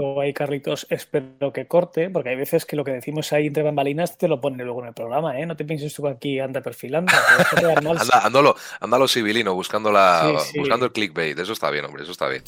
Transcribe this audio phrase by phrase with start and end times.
[0.00, 3.62] Luego ahí, Carlitos, espero que corte, porque hay veces que lo que decimos ahí entre
[3.62, 5.44] bambalinas te lo pone luego en el programa, ¿eh?
[5.44, 7.12] No te pienses tú aquí anda perfilando.
[7.76, 11.38] anda, andalo, andalo civilino, buscando, la, buscando el clickbait.
[11.38, 12.42] Eso está bien, hombre, eso está bien.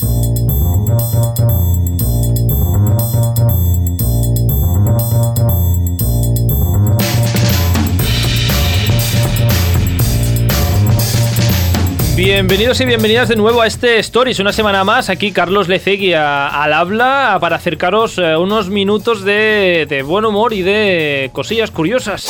[12.25, 15.11] Bienvenidos y bienvenidas de nuevo a este Stories, una semana más.
[15.11, 21.31] Aquí Carlos Lecegui al habla para acercaros eh, unos minutos de, buen humor y de
[21.33, 22.25] cosillas curiosas.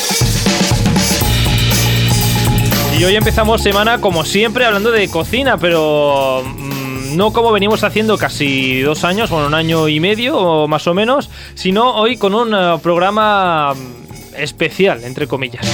[2.99, 8.17] Y hoy empezamos semana como siempre hablando de cocina, pero mm, no como venimos haciendo
[8.17, 12.55] casi dos años, bueno, un año y medio más o menos, sino hoy con un
[12.55, 15.67] eh, programa mm, especial, entre comillas.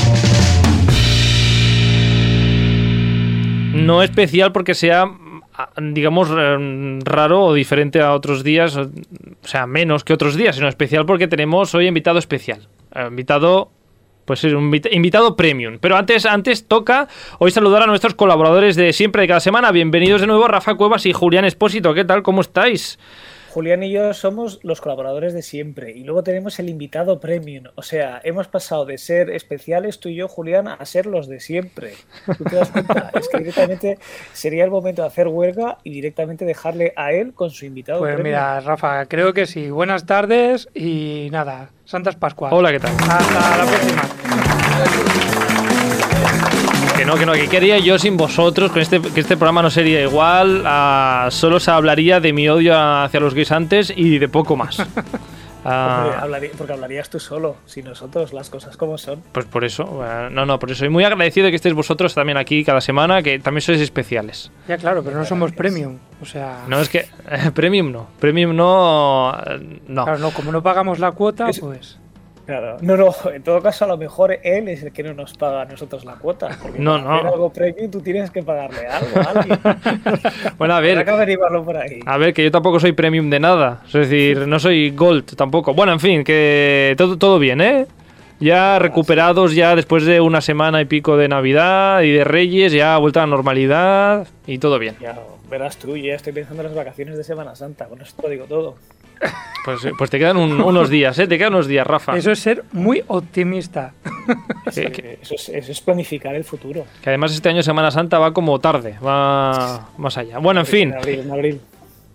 [3.78, 5.10] No especial porque sea
[5.80, 8.88] digamos, eh, raro o diferente a otros días, o
[9.42, 12.68] sea, menos que otros días, sino especial porque tenemos hoy invitado especial.
[12.94, 13.70] Eh, invitado,
[14.24, 15.78] pues es un invitado premium.
[15.80, 17.08] Pero antes, antes toca
[17.38, 19.72] hoy saludar a nuestros colaboradores de siempre, de cada semana.
[19.72, 21.92] Bienvenidos de nuevo, Rafa Cuevas y Julián Espósito.
[21.92, 22.22] ¿Qué tal?
[22.22, 22.98] ¿Cómo estáis?
[23.48, 27.64] Julián y yo somos los colaboradores de siempre y luego tenemos el invitado premium.
[27.74, 31.40] O sea, hemos pasado de ser especiales tú y yo, Julián, a ser los de
[31.40, 31.94] siempre.
[32.36, 33.10] ¿Tú te das cuenta?
[33.14, 33.98] es que directamente
[34.32, 38.18] sería el momento de hacer huelga y directamente dejarle a él con su invitado pues
[38.22, 39.70] mira, Rafa, creo que sí.
[39.70, 42.52] Buenas tardes y nada, Santas Pascuas.
[42.52, 42.92] Hola, ¿qué tal?
[43.08, 45.17] Hasta la próxima.
[46.98, 49.70] Que no, que no, que quería yo sin vosotros, que este, que este programa no
[49.70, 50.64] sería igual,
[51.30, 54.78] solo se hablaría de mi odio hacia los gays antes y de poco más.
[55.64, 56.26] Ah.
[56.56, 59.22] porque hablarías tú solo, sin nosotros, las cosas como son.
[59.32, 60.86] Pues por eso, eh, no, no, por eso.
[60.86, 64.50] Y muy agradecido de que estéis vosotros también aquí cada semana, que también sois especiales.
[64.66, 66.64] Ya, claro, pero no somos premium, o sea...
[66.68, 67.06] No, es que
[67.54, 69.36] premium no, premium no...
[69.46, 70.04] Eh, no.
[70.04, 71.98] Claro, no, como no pagamos la cuota, pues...
[72.48, 72.78] Claro.
[72.80, 75.60] No, no, en todo caso, a lo mejor él es el que no nos paga
[75.60, 76.48] a nosotros la cuota.
[76.62, 77.14] Porque no, no.
[77.14, 79.58] Hacer algo premium, tú tienes que pagarle algo a alguien.
[80.58, 81.04] bueno, a ver.
[81.62, 82.00] por ahí.
[82.06, 83.82] A ver, que yo tampoco soy premium de nada.
[83.86, 85.74] Es decir, no soy gold tampoco.
[85.74, 87.86] Bueno, en fin, que todo, todo bien, ¿eh?
[88.40, 92.96] Ya recuperados, ya después de una semana y pico de Navidad y de Reyes, ya
[92.96, 94.96] vuelta a la normalidad y todo bien.
[95.02, 95.18] Ya,
[95.50, 97.88] verás tú, ya estoy pensando en las vacaciones de Semana Santa.
[97.88, 98.76] Con esto digo todo.
[99.64, 101.26] Pues, eh, pues te quedan unos días, ¿eh?
[101.26, 102.16] Te quedan unos días, Rafa.
[102.16, 103.92] Eso es ser muy optimista.
[104.66, 106.86] eso, es, planificar el futuro.
[107.02, 110.38] Que además este año Semana Santa va como tarde, va más allá.
[110.38, 110.94] Bueno, en fin.
[111.04, 111.60] En abril,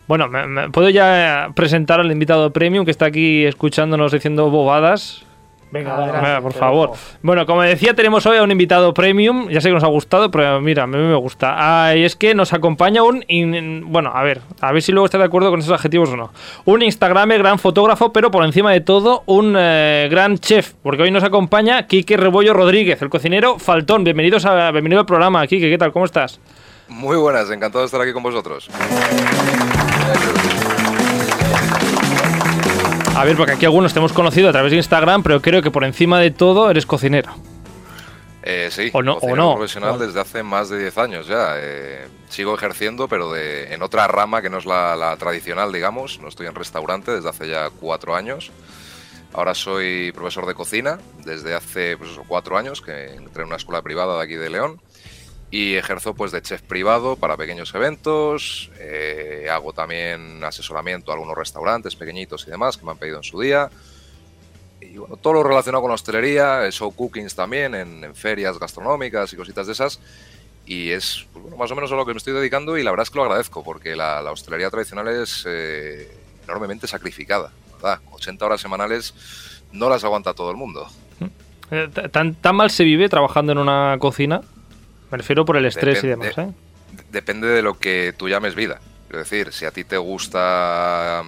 [0.08, 0.32] Bueno,
[0.72, 5.24] puedo ya presentar al invitado premium que está aquí escuchándonos diciendo bobadas.
[5.74, 6.92] Venga, por favor.
[7.24, 9.50] Bueno, como decía, tenemos hoy a un invitado premium.
[9.50, 11.56] Ya sé que nos ha gustado, pero mira, a mí me gusta.
[11.58, 13.24] Ah, y es que nos acompaña un.
[13.88, 16.32] bueno, a ver, a ver si luego está de acuerdo con esos adjetivos o no.
[16.66, 20.74] Un Instagramer, gran fotógrafo, pero por encima de todo, un eh, gran chef.
[20.84, 24.04] Porque hoy nos acompaña Quique Rebollo Rodríguez, el cocinero Faltón.
[24.04, 25.72] Bienvenidos a, bienvenido al programa, Quique.
[25.72, 25.92] ¿Qué tal?
[25.92, 26.40] ¿Cómo estás?
[26.88, 28.70] Muy buenas, encantado de estar aquí con vosotros.
[33.16, 35.70] A ver, porque aquí algunos te hemos conocido a través de Instagram, pero creo que
[35.70, 37.32] por encima de todo eres cocinero.
[38.42, 39.54] Eh, sí, o no, o no.
[39.54, 41.54] profesional desde hace más de 10 años ya.
[41.58, 46.20] Eh, sigo ejerciendo, pero de, en otra rama que no es la, tradicional, digamos.
[46.20, 48.52] No estoy en restaurante desde hace ya cuatro años.
[49.32, 53.82] Ahora soy profesor de cocina desde hace pues cuatro años, que entré en una escuela
[53.84, 54.82] privada de aquí de León
[55.54, 61.38] y ejerzo pues de chef privado para pequeños eventos, eh, hago también asesoramiento a algunos
[61.38, 63.70] restaurantes pequeñitos y demás que me han pedido en su día.
[64.82, 69.36] Y bueno, todo lo relacionado con la hostelería, show cookings también en, ferias gastronómicas y
[69.36, 70.00] cositas de esas.
[70.66, 72.90] Y es pues, bueno, más o menos a lo que me estoy dedicando y la
[72.90, 77.52] verdad es que lo agradezco porque la, hostelería tradicional es eh, enormemente sacrificada.
[77.74, 78.00] ¿verdad?
[78.12, 79.14] 80 horas semanales
[79.72, 80.88] no las aguanta todo el mundo.
[81.70, 84.42] Eh, ¿Tan, ¿Tan mal se vive trabajando en una cocina?
[85.14, 86.50] Me refiero por el estrés y demás, ¿eh?
[87.12, 88.82] Depende de lo que tú llames vida.
[89.12, 91.22] Es decir, si a ti te gusta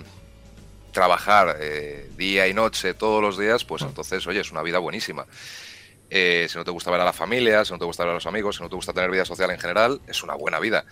[0.91, 3.85] trabajar eh, día y noche todos los días, pues mm.
[3.85, 5.27] entonces, oye, es una vida buenísima.
[6.09, 8.15] Eh, si no te gusta ver a la familia, si no te gusta ver a
[8.15, 10.83] los amigos, si no te gusta tener vida social en general, es una buena vida.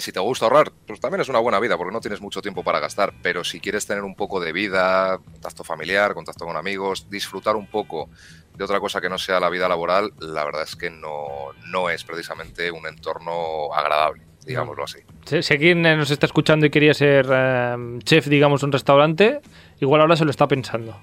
[0.00, 2.62] Si te gusta ahorrar, pues también es una buena vida, porque no tienes mucho tiempo
[2.62, 3.12] para gastar.
[3.22, 7.66] Pero si quieres tener un poco de vida, contacto familiar, contacto con amigos, disfrutar un
[7.66, 8.08] poco
[8.56, 11.90] de otra cosa que no sea la vida laboral, la verdad es que no, no
[11.90, 15.00] es precisamente un entorno agradable, digámoslo así.
[15.24, 19.40] Si, alguien nos está escuchando y quería ser eh, chef, digamos, un restaurante,
[19.80, 21.00] igual ahora se lo está pensando.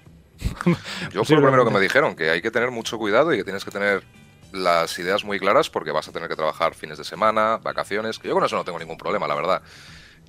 [1.12, 3.44] Yo fue lo primero que me dijeron, que hay que tener mucho cuidado y que
[3.44, 4.04] tienes que tener
[4.52, 8.28] las ideas muy claras porque vas a tener que trabajar fines de semana, vacaciones, que
[8.28, 9.62] yo con eso no tengo ningún problema, la verdad.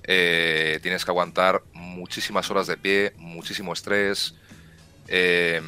[0.05, 4.35] eh, tienes que aguantar muchísimas horas de pie, muchísimo estrés.
[5.07, 5.61] Eh,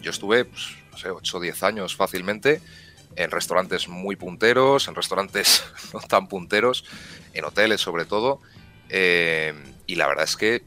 [0.00, 2.60] yo estuve, pues, no sé, 8 o 10 años fácilmente
[3.16, 6.84] en restaurantes muy punteros, en restaurantes no tan punteros,
[7.32, 8.40] en hoteles sobre todo.
[8.88, 9.54] Eh,
[9.86, 10.62] y la verdad es que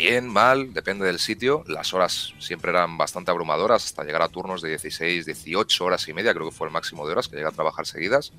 [0.00, 1.62] bien, mal, depende del sitio.
[1.66, 6.14] Las horas siempre eran bastante abrumadoras hasta llegar a turnos de 16, 18 horas y
[6.14, 8.32] media, creo que fue el máximo de horas que llegué a trabajar seguidas.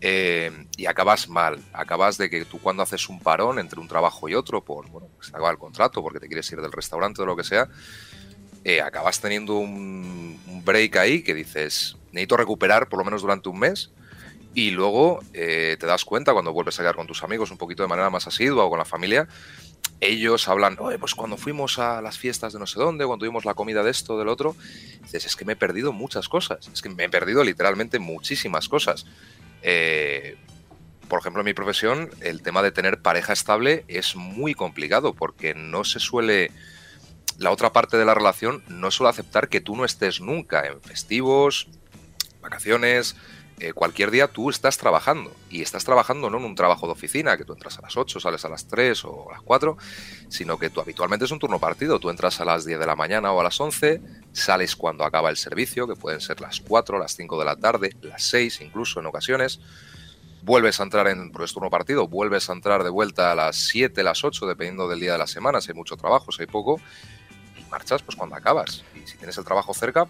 [0.00, 4.26] Eh, y acabas mal, acabas de que tú cuando haces un parón entre un trabajo
[4.30, 7.26] y otro, por, bueno, se acaba el contrato, porque te quieres ir del restaurante o
[7.26, 7.68] lo que sea,
[8.64, 13.50] eh, acabas teniendo un, un, break ahí que dices, necesito recuperar por lo menos durante
[13.50, 13.90] un mes
[14.54, 17.82] y luego eh, te das cuenta cuando vuelves a quedar con tus amigos un poquito
[17.82, 19.28] de manera más asidua o con la familia,
[20.00, 23.44] ellos hablan, Oye, pues cuando fuimos a las fiestas de no sé dónde, cuando tuvimos
[23.44, 24.56] la comida de esto, del otro,
[25.02, 28.68] dices, es que me he perdido muchas cosas, es que me he perdido literalmente muchísimas
[28.68, 29.06] cosas.
[29.62, 30.36] Eh,
[31.08, 35.54] por ejemplo, en mi profesión, el tema de tener pareja estable es muy complicado porque
[35.54, 36.50] no se suele
[37.40, 40.80] la otra parte de la relación no suele aceptar que tú no estés nunca en
[40.82, 41.68] festivos,
[42.42, 43.16] vacaciones,
[43.60, 45.32] eh, cualquier día tú estás trabajando.
[45.50, 48.18] Y estás trabajando no en un trabajo de oficina, que tú entras a las 8,
[48.18, 49.76] sales a las 3 o a las 4,
[50.28, 52.00] sino que tú habitualmente es un turno partido.
[52.00, 54.00] Tú entras a las 10 de la mañana o a las 11,
[54.32, 57.96] sales cuando acaba el servicio, que pueden ser las 4, las 5 de la tarde,
[58.02, 59.60] las 6 incluso en ocasiones.
[60.42, 64.02] Vuelves a entrar en por turno partido, vuelves a entrar de vuelta a las 7,
[64.02, 66.80] las 8, dependiendo del día de la semana, si hay mucho trabajo, si hay poco
[67.70, 68.84] marchas pues cuando acabas.
[68.94, 70.06] Y si tienes el trabajo cerca,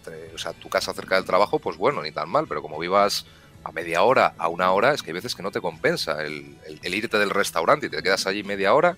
[0.00, 2.62] de, de, o sea, tu casa cerca del trabajo, pues bueno, ni tan mal, pero
[2.62, 3.26] como vivas
[3.64, 6.56] a media hora, a una hora, es que hay veces que no te compensa el,
[6.66, 8.96] el, el irte del restaurante y te quedas allí media hora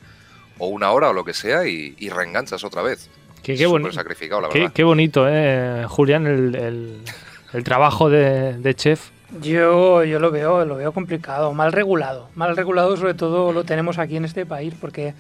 [0.58, 3.10] o una hora o lo que sea y, y reenganchas otra vez.
[3.42, 4.72] Qué, qué, boni sacrificado, la qué, verdad.
[4.72, 7.02] qué bonito, eh, Julián, el, el,
[7.52, 9.10] el trabajo de, de, chef.
[9.42, 12.30] Yo, yo lo veo, lo veo complicado, mal regulado.
[12.34, 15.14] Mal regulado sobre todo lo tenemos aquí en este país porque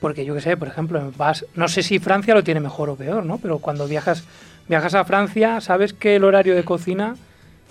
[0.00, 2.96] porque yo qué sé, por ejemplo, vas, no sé si Francia lo tiene mejor o
[2.96, 3.38] peor, ¿no?
[3.38, 4.24] Pero cuando viajas,
[4.68, 7.16] viajas a Francia, sabes que el horario de cocina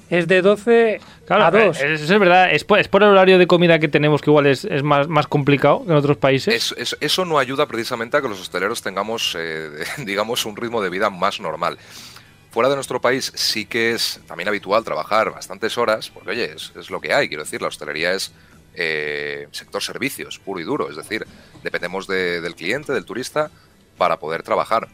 [0.09, 1.81] es de 12 claro, a 2.
[1.81, 4.45] Eso es verdad, es por, es por, el horario de comida que tenemos que igual
[4.45, 6.53] es, es más, más, complicado que en otros países.
[6.53, 9.69] Es, es, eso no ayuda precisamente a que los hosteleros tengamos, eh,
[10.05, 11.77] digamos, un ritmo de vida más normal.
[12.51, 16.71] Fuera de nuestro país sí que es también habitual trabajar bastantes horas, porque oye, es,
[16.79, 18.31] es lo que hay, quiero decir, la hostelería es
[18.75, 20.89] eh, sector servicios, puro y duro.
[20.89, 21.25] Es decir,
[21.63, 23.49] dependemos de, del cliente, del turista,
[23.97, 24.87] para poder trabajar.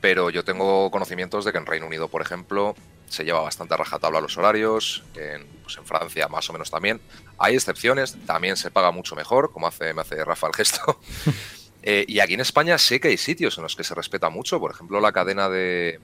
[0.00, 2.76] Pero yo tengo conocimientos de que en Reino Unido, por ejemplo,
[3.08, 7.00] se lleva bastante a rajatabla los horarios, en, pues en, Francia más o menos también.
[7.38, 11.00] Hay excepciones, también se paga mucho mejor, como hace, me hace Rafa el gesto.
[11.82, 14.60] eh, y aquí en España sé que hay sitios en los que se respeta mucho,
[14.60, 16.00] por ejemplo, la cadena de...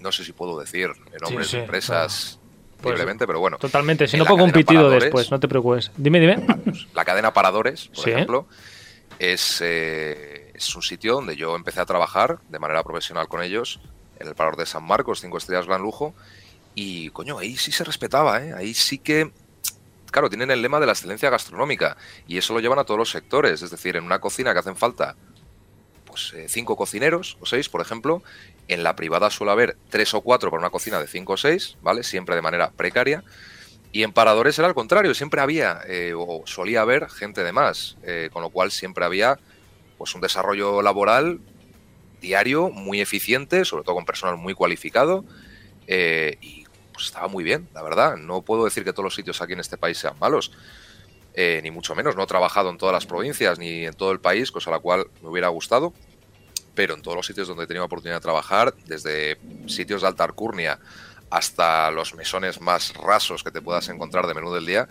[0.00, 0.90] No sé si puedo decir
[1.20, 2.38] nombres sí, sí, de empresas
[2.80, 3.58] pues, libremente, pero bueno.
[3.58, 5.90] Totalmente, si no pongo un pitido después, no te preocupes.
[5.96, 6.46] Dime, dime.
[6.94, 8.10] La cadena Paradores, por ¿Sí?
[8.10, 8.46] ejemplo,
[9.18, 13.80] es, eh, es, un sitio donde yo empecé a trabajar de manera profesional con ellos,
[14.18, 16.14] en el Parador de San Marcos, cinco estrellas Gran Lujo,
[16.74, 18.54] y coño, ahí sí se respetaba, ¿eh?
[18.54, 19.32] ahí sí que.
[20.10, 23.10] Claro, tienen el lema de la excelencia gastronómica y eso lo llevan a todos los
[23.10, 25.16] sectores, es decir, en una cocina que hacen falta
[26.06, 28.22] pues, eh, cinco cocineros o seis, por ejemplo,
[28.68, 31.76] en la privada suele haber tres o cuatro para una cocina de cinco o seis,
[31.82, 32.02] ¿vale?
[32.04, 33.22] Siempre de manera precaria.
[33.90, 37.96] Y en paradores era al contrario, siempre había eh, o solía haber gente de más,
[38.02, 39.38] eh, con lo cual siempre había
[39.96, 41.40] pues un desarrollo laboral
[42.20, 45.24] diario muy eficiente, sobre todo con personal muy cualificado
[45.86, 48.16] eh, y pues estaba muy bien, la verdad.
[48.16, 50.52] No puedo decir que todos los sitios aquí en este país sean malos,
[51.34, 52.16] eh, ni mucho menos.
[52.16, 54.80] No he trabajado en todas las provincias ni en todo el país, cosa a la
[54.80, 55.92] cual me hubiera gustado,
[56.74, 60.24] pero en todos los sitios donde he tenido oportunidad de trabajar, desde sitios de alta
[60.24, 60.78] alcurnia
[61.30, 64.88] hasta los mesones más rasos que te puedas encontrar de menú del día,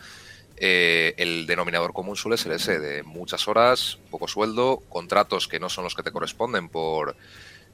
[0.60, 5.70] eh, el denominador común suele ser ese, de muchas horas, poco sueldo, contratos que no
[5.70, 7.16] son los que te corresponden por,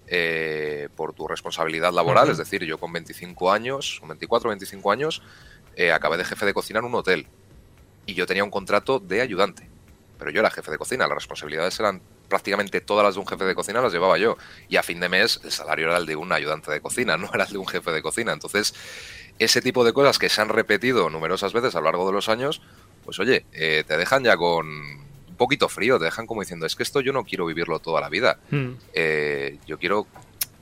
[0.08, 2.32] eh, por tu responsabilidad laboral, uh -huh.
[2.34, 5.22] es decir, yo con 25 años, con 24 o 25 años,
[5.76, 7.28] eh, acabé de jefe de cocina en un hotel
[8.06, 9.70] y yo tenía un contrato de ayudante,
[10.20, 12.02] pero yo era jefe de cocina, las responsabilidades eran
[12.34, 14.38] prácticamente todas las de un jefe de cocina las llevaba yo.
[14.68, 17.30] Y a fin de mes el salario era el de un ayudante de cocina, no
[17.32, 18.34] era el de un jefe de cocina.
[18.34, 18.74] Entonces,
[19.38, 22.30] ese tipo de cosas que se han repetido numerosas veces a lo largo de los
[22.30, 22.60] años,
[23.06, 26.76] pues oye, eh, te dejan ya con un poquito frío, te dejan como diciendo, es
[26.76, 28.40] que esto yo no quiero vivirlo toda la vida.
[28.50, 28.72] Mm.
[28.94, 30.08] Eh, yo quiero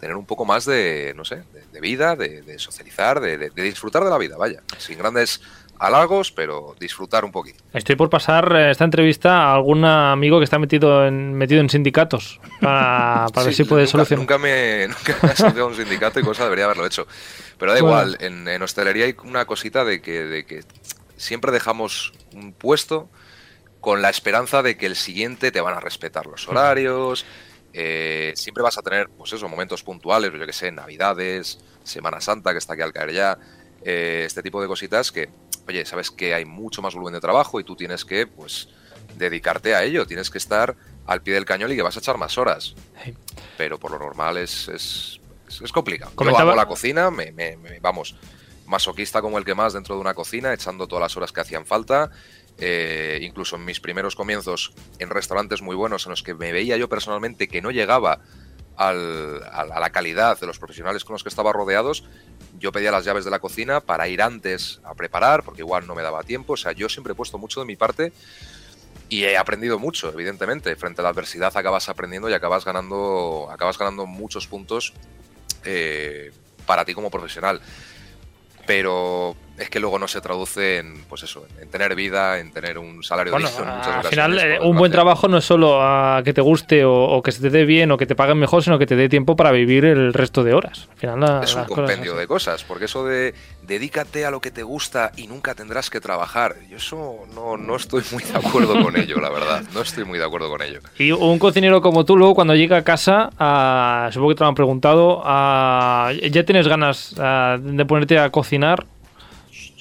[0.01, 3.63] tener un poco más de, no sé, de, de vida, de, de socializar, de, de,
[3.63, 5.41] disfrutar de la vida, vaya, sin grandes
[5.81, 7.63] halagos, pero disfrutar un poquito.
[7.73, 11.69] Estoy por pasar eh, esta entrevista a algún amigo que está metido en, metido en
[11.69, 14.19] sindicatos para, para sí, ver si puede nunca, solucionar.
[14.21, 17.07] Nunca me, nunca me he asociado a un sindicato y cosa debería haberlo hecho.
[17.57, 17.97] Pero da bueno.
[17.97, 20.63] igual, en, en, hostelería hay una cosita de que, de que
[21.17, 23.09] siempre dejamos un puesto
[23.79, 27.25] con la esperanza de que el siguiente te van a respetar los horarios.
[27.73, 32.51] eh, siempre vas a tener, pues eso, momentos puntuales, yo que sé, Navidades, Semana Santa,
[32.51, 33.39] que está aquí al caer ya,
[33.83, 35.29] eh, este tipo de cositas que,
[35.67, 38.69] oye, sabes que hay mucho más volumen de trabajo y tú tienes que, pues,
[39.17, 40.75] dedicarte a ello, tienes que estar
[41.05, 42.75] al pie del cañón y que vas a echar más horas.
[43.03, 43.13] Sí.
[43.57, 46.11] Pero por lo normal es, es, es- es complicado.
[46.11, 48.15] Yo Comentaba- amo la cocina, me, me- me- vamos,
[48.65, 51.65] masoquista como el que más dentro de una cocina, echando todas las horas que hacían
[51.65, 52.09] falta.
[52.57, 56.77] Eh, incluso en mis primeros comienzos en restaurantes muy buenos en los que me veía
[56.77, 58.19] yo personalmente que no llegaba
[58.77, 62.03] al- a, la- calidad de los profesionales con los que estaba rodeados,
[62.59, 65.95] yo pedía las llaves de la cocina para ir antes a preparar, porque igual no
[65.95, 66.53] me daba tiempo.
[66.53, 68.11] O sea, yo siempre he puesto mucho de mi parte
[69.09, 70.75] y he aprendido mucho, evidentemente.
[70.75, 74.93] Frente a la adversidad acabas aprendiendo y acabas ganando, acabas ganando muchos puntos
[75.65, 76.31] eh,
[76.65, 77.61] para ti como profesional.
[78.67, 82.77] Pero es que luego no se traduce en, pues eso, en tener vida, en tener
[82.77, 83.63] un salario Bueno, digno
[83.97, 84.91] al final, eh, un buen desgracia.
[84.91, 87.91] trabajo no es solo a que te guste o, o que se te dé bien
[87.91, 90.53] o que te paguen mejor, sino que te dé tiempo para vivir el resto de
[90.53, 90.87] horas.
[90.91, 94.41] Al final, la- Es un cosas compendio de cosas, porque eso de dedícate a lo
[94.41, 98.37] que te gusta y nunca tendrás que trabajar, yo eso no, no estoy muy de
[98.37, 99.61] acuerdo con ello, la verdad.
[99.73, 100.79] No estoy muy de acuerdo con ello.
[100.97, 104.49] Y un cocinero como tú, luego cuando llega a casa, ah, supongo que te lo
[104.49, 108.85] han preguntado, ¿ya tienes ganas de ponerte a cocinar?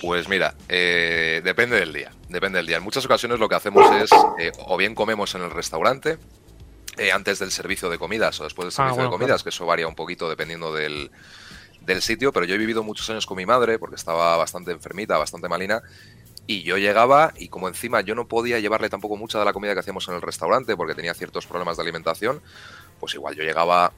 [0.00, 2.10] Pues mira, eh, depende del día.
[2.28, 2.78] Depende del día.
[2.78, 6.18] En muchas ocasiones lo que hacemos es, eh, o bien comemos en el restaurante,
[6.96, 9.50] eh, antes del servicio de comidas o después del Ah, servicio bueno, de comidas, que
[9.50, 11.10] eso varía un poquito dependiendo del,
[11.82, 15.18] del sitio, pero yo he vivido muchos años con mi madre porque estaba bastante enfermita,
[15.18, 15.82] bastante malina,
[16.46, 19.74] y yo llegaba y como encima yo no podía llevarle tampoco mucha de la comida
[19.74, 22.42] que hacíamos en el restaurante porque tenía ciertos problemas de alimentación,
[22.98, 23.92] pues igual yo llegaba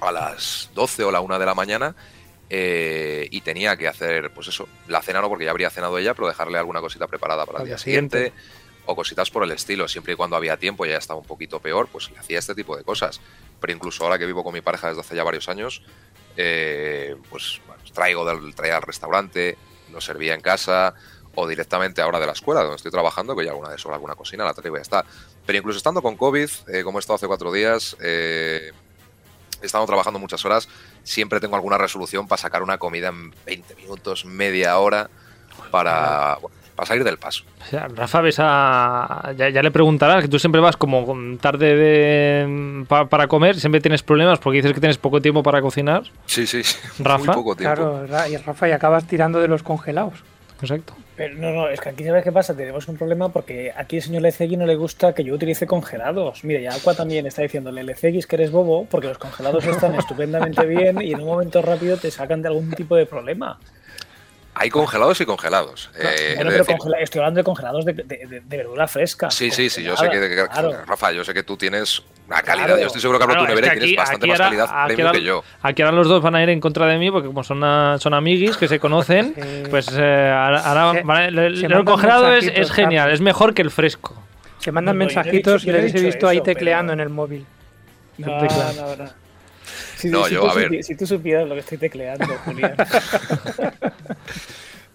[0.00, 1.96] a las 12 o la 1 de la mañana
[2.50, 6.14] eh, y tenía que hacer, pues eso, la cena no porque ya habría cenado ella,
[6.14, 8.32] pero dejarle alguna cosita preparada para el día siguiente
[8.86, 9.86] o cositas por el estilo.
[9.86, 12.76] Siempre y cuando había tiempo, ya estaba un poquito peor, pues le hacía este tipo
[12.76, 13.20] de cosas.
[13.60, 15.82] Pero incluso ahora que vivo con mi pareja desde hace ya varios años,
[16.36, 19.58] eh, pues bueno, traigo del, traía al restaurante,
[19.92, 20.94] lo servía en casa
[21.34, 24.14] o directamente ahora de la escuela donde estoy trabajando, que ya alguna vez sobre alguna
[24.14, 25.04] cocina la traigo y ya está.
[25.44, 28.72] Pero incluso estando con COVID, eh, como he estado hace cuatro días, eh,
[29.60, 30.68] he estado trabajando muchas horas,
[31.02, 35.08] siempre tengo alguna resolución para sacar una comida en 20 minutos, media hora,
[35.70, 37.44] para, bueno, para salir del paso.
[37.60, 39.32] O sea, Rafa, ves a...
[39.36, 42.84] ya, ya le preguntarás, que tú siempre vas como con tarde de...
[42.88, 46.04] pa- para comer, siempre tienes problemas porque dices que tienes poco tiempo para cocinar.
[46.26, 46.76] Sí, sí, sí.
[47.00, 48.04] Rafa, Muy poco tiempo.
[48.06, 50.22] Claro, y Rafa, y acabas tirando de los congelados.
[50.62, 50.94] Exacto.
[51.18, 54.02] Pero no, no, es que aquí sabes qué pasa, tenemos un problema porque aquí el
[54.02, 56.44] señor Lecegui no le gusta que yo utilice congelados.
[56.44, 60.64] Mira, ya Aqua también está diciéndole Lecegui que eres bobo porque los congelados están estupendamente
[60.64, 63.58] bien y en un momento rápido te sacan de algún tipo de problema.
[64.54, 65.90] Hay congelados y congelados.
[65.98, 69.30] Eh, bueno, pero congela- estoy hablando de congelados de, de- de- de verdura fresca.
[69.30, 70.84] Sí, sí, sí, yo sé que- claro.
[70.86, 72.66] Rafa, yo sé que tú tienes una calidad.
[72.66, 72.80] Claro.
[72.80, 74.38] Yo estoy seguro que hablo de tu Claro, es nevera que y tienes bastante más
[74.38, 75.42] calidad aquí que yo.
[75.62, 77.60] Aquí ahora los dos van a ir en contra de mí porque como son,
[78.00, 79.42] son amiguis que se conocen, Sí.
[79.70, 83.62] pues eh, ahora, ahora Se- van a- el, el congelado es, genial, es mejor que
[83.62, 84.14] el fresco.
[84.58, 86.40] Se mandan No, no, yo no he mensajitos dicho- y yo les he visto ahí
[86.42, 87.46] tecleando pero- en el móvil.
[88.18, 88.96] No, teclado.
[88.96, 89.10] no, no.
[89.96, 90.84] Si, No, si yo, tú a ver.
[90.84, 92.74] si tú supieras lo que estoy tecleando, Julián.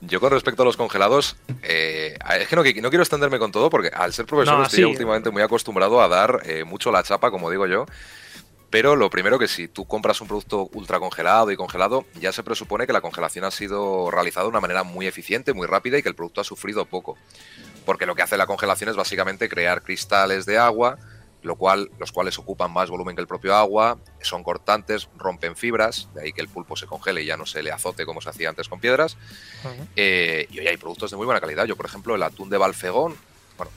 [0.05, 3.69] Yo con respecto a los congelados, eh, es que no, no quiero extenderme con todo
[3.69, 4.83] porque al ser profesor No, estoy sí.
[4.83, 7.85] últimamente muy acostumbrado a dar eh, mucho la chapa, como digo yo.
[8.69, 12.41] Pero lo primero que si tú compras un producto ultra congelado y congelado, ya se
[12.43, 16.03] presupone que la congelación ha sido realizada de una manera muy eficiente, muy rápida y
[16.03, 17.15] que el producto ha sufrido poco.
[17.85, 20.97] Porque lo que hace la congelación es básicamente crear cristales de agua,
[21.43, 26.09] lo cual, los cuales ocupan más volumen que el propio agua, son cortantes, rompen fibras,
[26.13, 28.29] de ahí que el pulpo se congele y ya no se le azote como se
[28.29, 29.17] hacía antes con piedras.
[29.95, 31.65] Eh, y hoy hay productos de muy buena calidad.
[31.65, 33.15] Yo, por ejemplo, el atún de Balfegón,
[33.57, 33.71] bueno,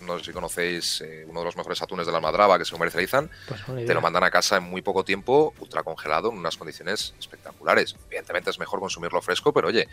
[0.00, 2.72] no sé si conocéis eh, uno de los mejores atunes de la Almadraba que se
[2.72, 6.56] comercializan, Pues te lo mandan a casa en muy poco tiempo, ultra congelado, en unas
[6.56, 7.94] condiciones espectaculares.
[8.08, 9.88] Evidentemente es mejor consumirlo fresco, pero oye,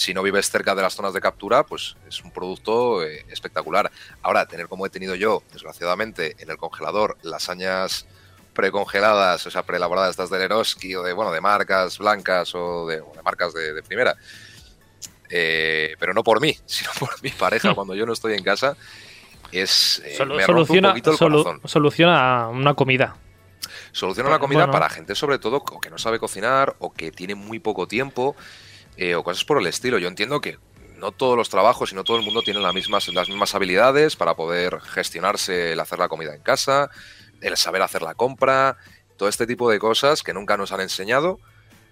[0.00, 3.90] si no vives cerca de las zonas de captura, pues es un producto eh, espectacular.
[4.22, 8.06] Ahora, tener como he tenido yo, desgraciadamente, en el congelador lasañas
[8.54, 13.00] precongeladas, o sea, preelaboradas estas de Leroski o de, bueno, de marcas blancas o de,
[13.00, 14.16] o de marcas de, de primera,
[15.28, 18.76] eh, pero no por mí, sino por mi pareja cuando yo no estoy en casa,
[19.52, 21.60] es eh, me rompe un soluciona, poquito el solu- corazón.
[21.66, 23.16] soluciona una comida.
[23.92, 24.72] Soluciona una comida bueno.
[24.72, 28.36] para gente sobre todo o que no sabe cocinar o que tiene muy poco tiempo
[28.96, 29.98] eh, o cosas por el estilo.
[29.98, 30.58] Yo entiendo que
[30.96, 34.16] no todos los trabajos y no todo el mundo tiene las mismas, las mismas habilidades
[34.16, 36.90] para poder gestionarse el hacer la comida en casa,
[37.40, 38.76] el saber hacer la compra,
[39.16, 41.38] todo este tipo de cosas que nunca nos han enseñado.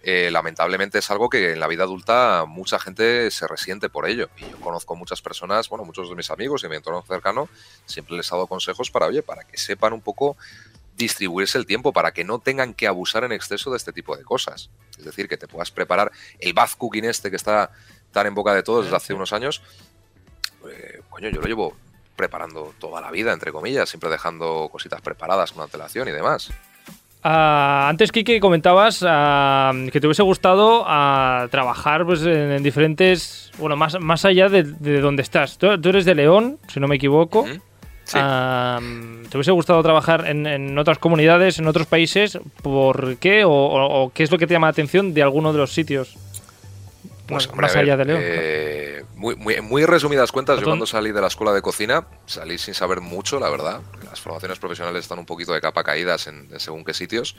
[0.02, 4.30] eh, lamentablemente es algo que en la vida adulta mucha gente se resiente por ello.
[4.36, 7.48] Y yo conozco muchas personas, bueno, muchos de mis amigos y mi entorno cercano,
[7.84, 10.36] siempre les he dado consejos para, oye, para que sepan un poco
[10.98, 14.24] distribuirse el tiempo, para que no tengan que abusar en exceso de este tipo de
[14.24, 14.68] cosas.
[14.98, 17.70] Es decir, que te puedas preparar el bath cooking este que está
[18.12, 19.62] tan en boca de todos desde hace unos años.
[20.68, 21.76] Eh, coño, yo lo llevo
[22.16, 26.50] preparando toda la vida, entre comillas, siempre dejando cositas preparadas con antelación y demás.
[27.22, 33.50] Ah, antes, Kike, comentabas ah, que te hubiese gustado ah, trabajar pues, en, diferentes.
[33.58, 34.64] Bueno, más, más allá de,
[35.00, 35.58] donde estás.
[35.58, 37.46] Tú, eres de León, si no me equivoco.
[38.12, 42.38] ¿Te hubiese gustado trabajar en, otras comunidades, en otros países?
[42.62, 43.42] ¿Por qué?
[43.46, 46.16] O, qué es lo que te llama la atención de alguno de los sitios?
[47.26, 48.20] Pues, más allá de León.
[48.22, 52.72] Eh, muy, muy, resumidas cuentas, yo cuando salí de la escuela de cocina salí sin
[52.72, 53.80] saber mucho, la verdad.
[54.04, 57.36] Las formaciones profesionales están un poquito de capa caídas en, según qué sitios.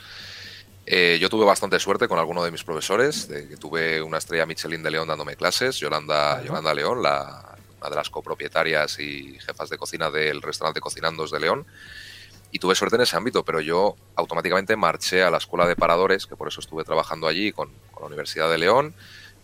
[0.85, 4.45] Eh, yo tuve bastante suerte con alguno de mis profesores, de que tuve una estrella
[4.45, 7.48] Michelin de León dándome clases, Yolanda, Yolanda León, la,
[7.79, 11.65] una de las copropietarias y jefas de cocina del restaurante Cocinandos de León.
[12.51, 16.25] Y tuve suerte en ese ámbito, pero yo automáticamente marché a la escuela de paradores,
[16.25, 17.69] que por eso estuve trabajando allí con,
[17.99, 18.95] la Universidad de León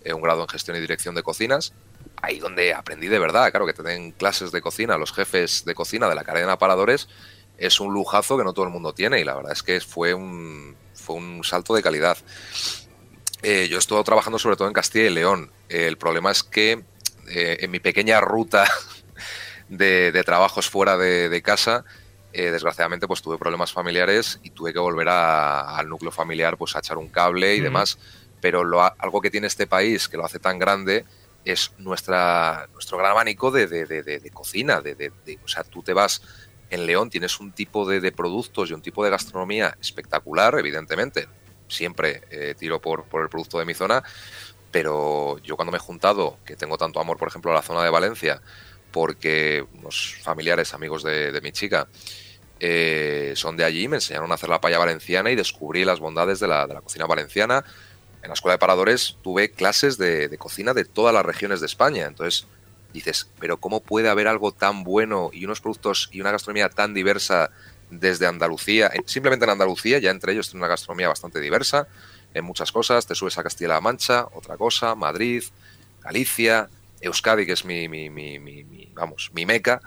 [0.03, 1.73] eh, un grado en gestión y dirección de cocinas.
[2.21, 5.75] Ahí donde aprendí de verdad, claro, que te den clases de cocina, los jefes de
[5.75, 7.09] cocina de la cadena Paradores,
[7.57, 10.13] es un lujazo que no todo el mundo tiene y la verdad es que fue
[10.13, 12.17] un, fue un salto de calidad.
[13.43, 15.51] Eh, yo he estado trabajando sobre todo en Castilla y León.
[15.69, 16.83] el problema es que
[17.27, 18.65] eh, en mi pequeña ruta
[19.69, 21.85] de, trabajos fuera de, casa,
[22.33, 26.97] desgraciadamente pues tuve problemas familiares y tuve que volver al núcleo familiar pues a echar
[26.97, 27.97] un cable y demás
[28.45, 28.63] pero
[28.99, 31.03] algo que tiene este país que lo hace tan grande
[31.43, 34.81] es nuestra, nuestro gran abanico de, de, cocina.
[34.81, 35.11] De,
[35.43, 36.21] o sea, tú te vas
[36.69, 41.27] en León, tienes un tipo de, productos y un tipo de gastronomía espectacular, evidentemente.
[41.67, 44.03] Siempre eh, tiro por, por el producto de mi zona,
[44.75, 47.81] pero yo cuando me he juntado, que tengo tanto amor, por ejemplo, a la zona
[47.81, 48.41] de Valencia,
[48.91, 51.87] porque unos familiares, amigos de, mi chica,
[52.59, 56.41] eh, son de allí, me enseñaron a hacer la paella valenciana y descubrí las bondades
[56.41, 57.63] de la, de la cocina valenciana
[58.21, 62.05] en la escuela de paradores tuve clases de, cocina de todas las regiones de España.
[62.07, 62.45] Entonces
[62.91, 66.93] dices, pero ¿cómo puede haber algo tan bueno y unos productos y una gastronomía tan
[66.93, 67.49] diversa
[67.91, 68.91] desde Andalucía?
[69.05, 71.87] Simplemente en Andalucía, ya entre ellos tiene una gastronomía bastante diversa
[72.35, 73.07] en muchas cosas.
[73.07, 75.43] Te subes a Castilla-La Mancha, otra cosa, Madrid,
[76.01, 76.69] Galicia,
[77.01, 79.81] Euskadi, que es mi, mi, mi, mi vamos, mi meca.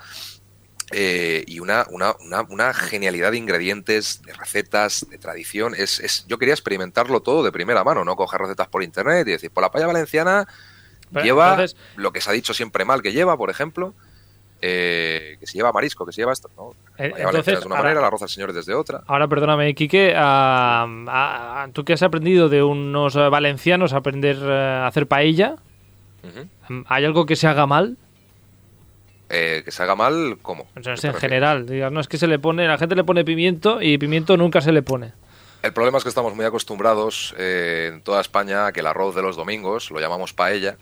[0.91, 2.15] Eh, y una, una,
[2.49, 5.75] una, genialidad de ingredientes, de recetas, de tradición.
[5.77, 9.33] Es, es, yo quería experimentarlo todo de primera mano, no coger recetas por internet y
[9.33, 10.49] decir, por la paella valenciana
[11.23, 11.65] lleva
[11.97, 13.95] lo que se ha dicho siempre mal que lleva, por ejemplo.
[14.61, 16.73] Eh, que se lleva marisco, que se lleva esto, ¿no?
[16.99, 19.03] Eh, entonces, de una manera, la arroz al señor desde otra.
[19.07, 20.09] Ahora, perdóname, Quique,
[21.73, 25.57] tú que has aprendido de unos valencianos a aprender a hacer paella,
[26.87, 27.97] ¿hay algo que se haga mal?
[29.31, 30.67] Eh, que se haga mal, ¿cómo?
[30.75, 33.99] en general, digas, no es que se le pone, la gente le pone pimiento y
[33.99, 35.13] pimiento nunca se le pone.
[35.63, 39.15] El problema es que estamos muy acostumbrados eh, en toda España a que el arroz
[39.15, 40.79] de los domingos lo llamamos paella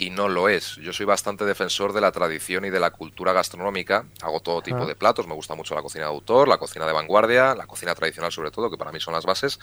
[0.00, 0.76] y no lo es.
[0.76, 4.06] Yo soy bastante defensor de la tradición y de la cultura gastronómica.
[4.22, 6.94] Hago todo tipo de platos, me gusta mucho la cocina de autor, la cocina de
[6.94, 9.60] vanguardia, la cocina tradicional sobre todo, que para mí son las bases.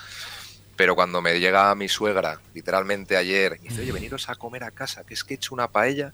[0.76, 4.70] Pero cuando me llega mi suegra, literalmente ayer, y dice, oye, veniros a comer a
[4.70, 6.14] casa, que es que he hecho una paella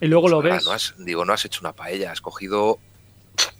[0.00, 0.64] y luego lo ves.
[0.64, 2.78] No digo, no has hecho una paella, has cogido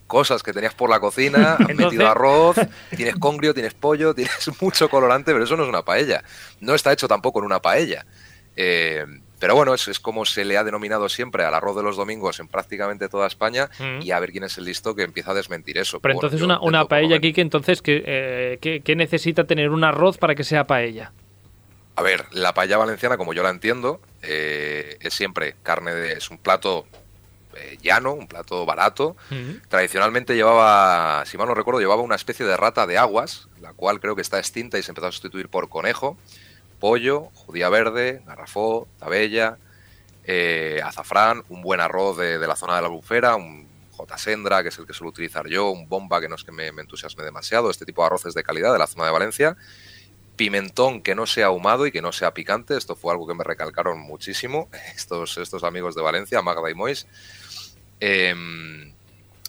[0.06, 2.56] cosas que tenías por la cocina, has metido arroz,
[2.96, 6.22] tienes congrio, tienes pollo, tienes mucho colorante, pero eso no es una paella.
[6.60, 8.06] No está hecho tampoco en una paella.
[8.54, 9.04] Eh,
[9.40, 12.38] pero bueno, es, es, como se le ha denominado siempre al arroz de los domingos
[12.38, 14.02] en prácticamente toda España mm.
[14.02, 15.98] y a ver quién es el listo que empieza a desmentir eso.
[15.98, 20.34] Pero entonces una, una paella aquí que entonces eh, ¿qué, necesita tener un arroz para
[20.34, 21.12] que sea paella?
[21.96, 26.12] A ver, la paella valenciana, como yo la entiendo, eh, es siempre carne de.
[26.12, 26.86] es un plato
[27.56, 29.16] eh, llano, un plato barato.
[29.68, 34.00] Tradicionalmente llevaba, si mal no recuerdo, llevaba una especie de rata de aguas, la cual
[34.00, 36.16] creo que está extinta y se empezó a sustituir por conejo,
[36.80, 39.58] pollo, judía verde, garrafó, tabella,
[40.24, 44.18] eh, azafrán, un buen arroz de, la zona de la bufera, un J.
[44.18, 46.66] Sendra, que es el que suelo utilizar yo, un bomba, que no es que me
[46.68, 49.56] entusiasme demasiado, este tipo de arroces de calidad de la zona de Valencia
[50.40, 52.74] pimentón que no sea ahumado y que no sea picante.
[52.74, 57.06] Esto fue algo que me recalcaron muchísimo estos, estos amigos de Valencia, Magda y Mois.
[58.00, 58.94] Em,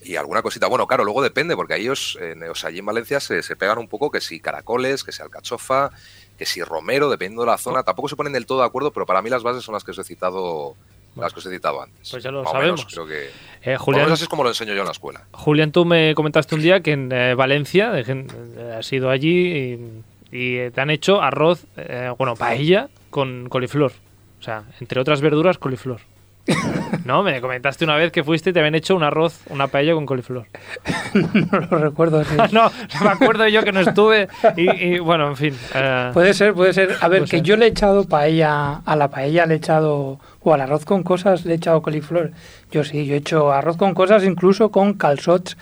[0.04, 0.68] y alguna cosita.
[0.68, 2.20] Bueno, claro, luego depende, porque ahí os,
[2.66, 5.92] allí en Valencia se, se, pegan un poco que si caracoles, que si alcachofa,
[6.42, 7.84] que si romero, dependiendo de la zona.
[7.84, 9.92] Tampoco se ponen del todo de acuerdo, pero para mí las bases son las que
[9.92, 10.76] os he citado
[11.16, 12.10] las que os he citado antes.
[12.10, 12.84] Pues ya lo sabemos.
[12.86, 13.30] creo que,
[13.62, 15.28] eh, Julián, así es como lo enseño yo en la escuela.
[15.34, 17.94] Julián, tú me comentaste un día que en eh, Valencia,
[18.76, 23.92] has ido allí y y te han hecho arroz, eh, bueno, paella con coliflor.
[24.40, 26.00] O sea, entre otras verduras, coliflor.
[27.06, 29.94] No, me comentaste una vez que fuiste y te habían hecho un arroz, una paella
[29.94, 30.46] con coliflor.
[31.14, 32.24] no lo recuerdo.
[32.24, 32.36] sí.
[32.52, 34.28] no, me acuerdo yo que no estuve
[34.58, 35.56] y, y, bueno, en fin.
[35.74, 36.98] eh, Puede ser, puede ser.
[37.02, 37.42] A ver, que ser.
[37.44, 41.04] yo le he echado paella, a la paella le he echado, o al arroz con
[41.04, 42.32] cosas le he echado coliflor.
[42.72, 45.58] Yo sí, yo he hecho arroz con cosas incluso con calzots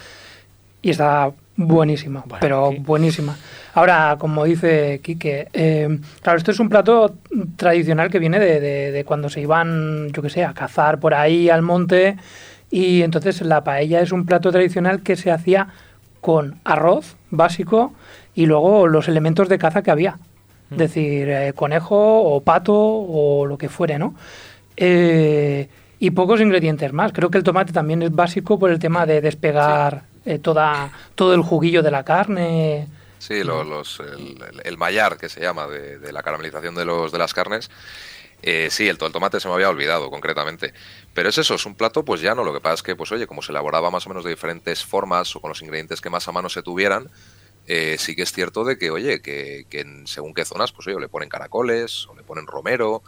[0.82, 1.32] y está
[1.68, 3.38] buenísima, Bueno, pero buenísima.
[3.74, 7.16] Ahora, como dice Quique, eh, claro, esto es un plato
[7.56, 11.14] tradicional que viene de, de- de cuando se iban, yo que sé, a cazar por
[11.14, 12.18] ahí al monte
[12.72, 15.68] y entonces la paella es un plato tradicional que se hacía
[16.22, 17.94] con arroz básico
[18.36, 20.18] y luego los elementos de caza que había.
[20.72, 24.14] Es decir, eh, conejo o pato o lo que fuere, ¿no?
[24.78, 25.68] Eh,
[26.00, 27.12] y pocos ingredientes más.
[27.12, 31.34] Creo que el tomate también es básico por el tema de despegar eh, toda, todo
[31.34, 32.88] el juguillo de la carne.
[33.20, 37.12] Sí, lo- los, el, el- mallar, que se llama, de, de la caramelización de, los,
[37.12, 37.70] de las carnes.
[38.42, 40.74] Eh, sí, el, el tomate se me había olvidado concretamente.
[41.14, 42.44] Pero es eso, es un plato pues llano.
[42.46, 44.86] Lo que pasa es que, pues oye, como se elaboraba más o menos de diferentes
[44.86, 47.10] formas o con los ingredientes que más a mano se tuvieran,
[47.68, 50.88] eh, sí que es cierto de que, oye, que, que en según qué zonas, pues
[50.88, 53.04] oye, le ponen caracoles, o le ponen romero,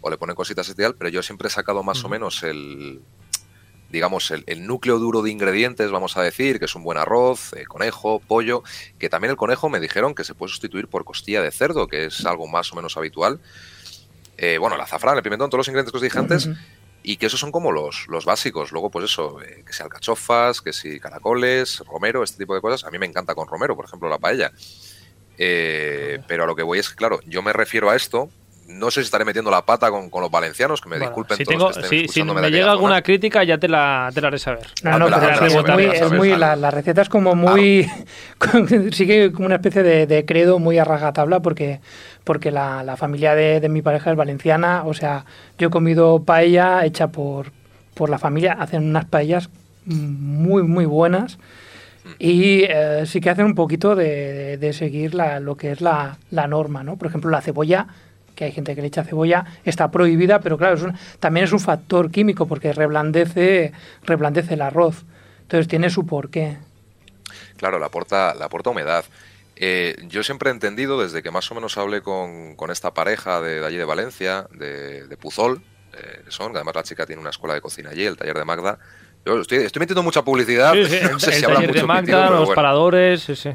[0.00, 3.00] o le ponen cositas y tal, pero yo siempre he sacado más o menos el,
[3.90, 7.52] digamos, el, el núcleo duro de ingredientes, vamos a decir, que es un buen arroz,
[7.52, 8.62] eh, conejo, pollo,
[8.98, 12.06] que también el conejo me dijeron que se puede sustituir por costilla de cerdo, que
[12.06, 13.40] es algo más o menos habitual.
[14.38, 16.48] Eh, bueno, el azafrán, el pimentón, todos los ingredientes que os dije antes,
[17.02, 18.72] y que esos son como los, los básicos.
[18.72, 22.84] Luego, pues eso, eh, que si alcachofas, que si caracoles, romero, este tipo de cosas.
[22.84, 24.52] A mí me encanta con romero, por ejemplo, la paella.
[25.38, 28.28] Eh, pero a lo que voy es que, claro, yo me refiero a esto.
[28.68, 31.36] No sé si estaré metiendo la pata con, con los valencianos, que me bueno, disculpen
[31.36, 32.72] si todos tengo, los que estén si, si me llega zona.
[32.72, 34.66] alguna crítica, ya te la, te la haré saber.
[34.82, 37.02] No, no, pero la- es, la- es la- muy, la- es muy- la, la receta
[37.02, 37.88] es como muy.
[38.92, 41.80] sigue como una especie de, de credo muy a rajatabla porque,
[42.24, 44.82] porque la, la familia de, de mi pareja es valenciana.
[44.84, 45.24] O sea,
[45.58, 47.52] yo he comido paella hecha por,
[47.94, 48.56] por la familia.
[48.58, 49.48] Hacen unas paellas
[49.84, 51.38] muy, muy buenas.
[52.18, 55.80] Y eh, sí que hacen un poquito de, de- de seguir la- lo que es
[55.80, 56.96] la, la norma, ¿no?
[56.96, 57.86] Por ejemplo, la cebolla,
[58.36, 61.52] que hay gente que le echa cebolla, está prohibida, pero claro, es un- también es
[61.52, 63.72] un factor químico porque reblandece,
[64.04, 65.04] reblandece el arroz.
[65.42, 66.58] Entonces tiene su porqué.
[67.56, 69.04] Claro, le aporta, le aporta humedad.
[69.56, 73.40] Eh, yo siempre he entendido, desde que más o menos hablé con, con esta pareja
[73.40, 75.62] de, de allí de Valencia, de, de Puzol,
[75.94, 78.44] eh, son, que además la chica tiene una escuela de cocina allí, el taller de
[78.44, 78.78] Magda.
[79.24, 82.30] Yo estoy, estoy metiendo mucha publicidad, Sí, sí, no sé el si taller de Magda,
[82.30, 82.54] los bueno.
[82.54, 83.50] paradores, sí, sí.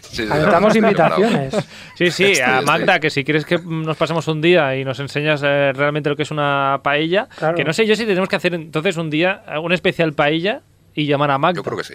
[0.00, 1.54] Sí, sí, Aceptamos invitaciones.
[1.94, 2.66] Sí, sí, Estoy, a estoy.
[2.66, 6.16] Magda, que si quieres que nos pasemos un día y nos enseñas eh, realmente lo
[6.16, 7.54] que es una paella, Claro.
[7.56, 10.62] que no sé yo si tenemos que hacer entonces un día un especial paella
[10.94, 11.56] y llamar a Magda.
[11.58, 11.94] Yo creo que sí.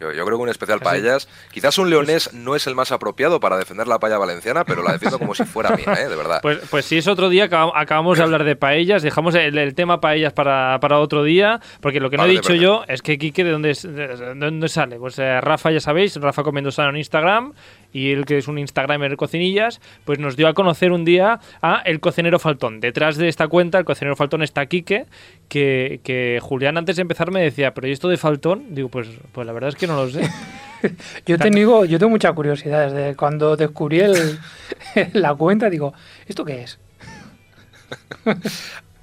[0.00, 0.84] Yo, yo creo que un especial Así.
[0.84, 1.28] paellas.
[1.52, 4.92] Quizás un leonés no es el más apropiado para defender la paella valenciana, pero la
[4.92, 6.08] defiendo como si fuera mía, ¿eh?
[6.08, 6.40] de verdad.
[6.42, 9.74] Pues, pues si es otro día, acab- acabamos de hablar de paellas, dejamos el, el
[9.74, 12.84] tema paellas para, para otro día, porque lo que no Vale, he dicho perfecto.
[12.86, 14.98] yo es que Quique, ¿de dónde, es- de- de dónde sale?
[14.98, 17.52] Pues eh, Rafa, ya sabéis, Rafa Comiendo Sano en Instagram,
[17.92, 21.40] y él que es un Instagramer de cocinillas, pues nos dio a conocer un día
[21.62, 22.80] a El Cocinero Faltón.
[22.80, 25.06] Detrás de esta cuenta, El Cocinero Faltón, está Quique,
[25.48, 28.74] que, que Julián antes de empezar me decía, pero ¿y esto de Faltón?
[28.74, 30.28] Digo, pues, pues la verdad es que no lo sé.
[31.26, 32.90] Yo he tenido, yo tengo mucha curiosidad.
[32.90, 34.38] Desde cuando descubrí el,
[35.12, 35.92] la cuenta, digo,
[36.26, 36.78] ¿esto qué es?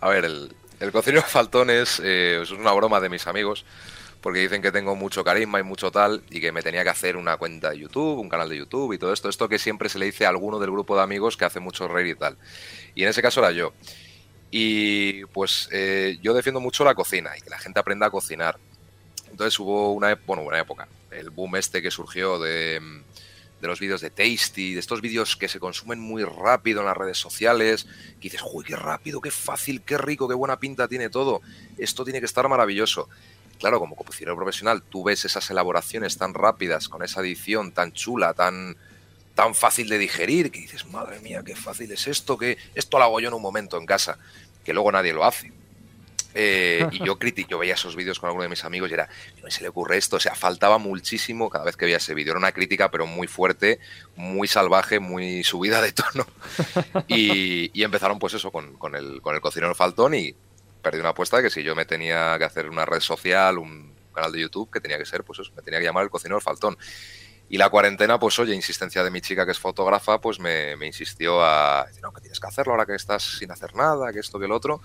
[0.02, 3.66] A ver, el, el cocinero faltón es, eh, es una broma de mis amigos,
[4.26, 7.16] porque dicen que tengo mucho carisma y mucho tal, y que me tenía que hacer
[7.16, 9.30] una cuenta de YouTube, un canal de YouTube y todo esto.
[9.30, 11.88] Esto que siempre se le dice a alguno del grupo de amigos que hace mucho
[11.88, 12.36] reír y tal.
[12.96, 13.74] Y en ese caso era yo.
[14.50, 18.58] Y pues eh, yo defiendo mucho la cocina y que la gente aprenda a cocinar.
[19.30, 22.82] Entonces hubo una, bueno, una época, el boom este que surgió de,
[23.62, 26.98] de los vídeos de Tasty, de estos vídeos que se consumen muy rápido en las
[26.98, 27.86] redes sociales,
[28.16, 31.42] que dices, uy, qué rápido, qué fácil, qué rico, qué buena pinta tiene todo,
[31.78, 33.08] esto tiene que estar maravilloso.
[33.60, 38.34] Claro, como cocinero profesional, tú ves esas elaboraciones tan rápidas, con esa edición tan chula,
[38.34, 38.76] tan,
[39.34, 43.06] tan fácil de digerir, que dices, madre mía, qué fácil es esto, que esto lo
[43.06, 44.18] hago yo en un momento en casa,
[44.64, 45.52] que luego nadie lo hace.
[46.38, 49.08] Eh, y yo criti- yo veía esos vídeos con alguno de mis amigos y era,
[49.48, 52.32] se le ocurre esto, o sea, faltaba muchísimo cada vez que veía ese vídeo.
[52.32, 53.80] Era una crítica, pero muy fuerte,
[54.18, 56.28] muy salvaje, muy subida de tono.
[57.08, 60.36] Y, empezaron, pues eso, con, con el, con el cocinero faltón y
[60.86, 64.32] perdí una apuesta que si yo me tenía que hacer una red social, un canal
[64.32, 66.78] de YouTube, que tenía que ser, pues eso, me tenía que llamar el cocinero faltón.
[67.50, 70.86] Y la cuarentena, pues oye, insistencia de mi chica que es fotógrafa, pues me, me
[70.86, 74.46] insistió a que tienes que hacerlo ahora que estás sin hacer nada, que esto, que
[74.46, 74.80] el otro.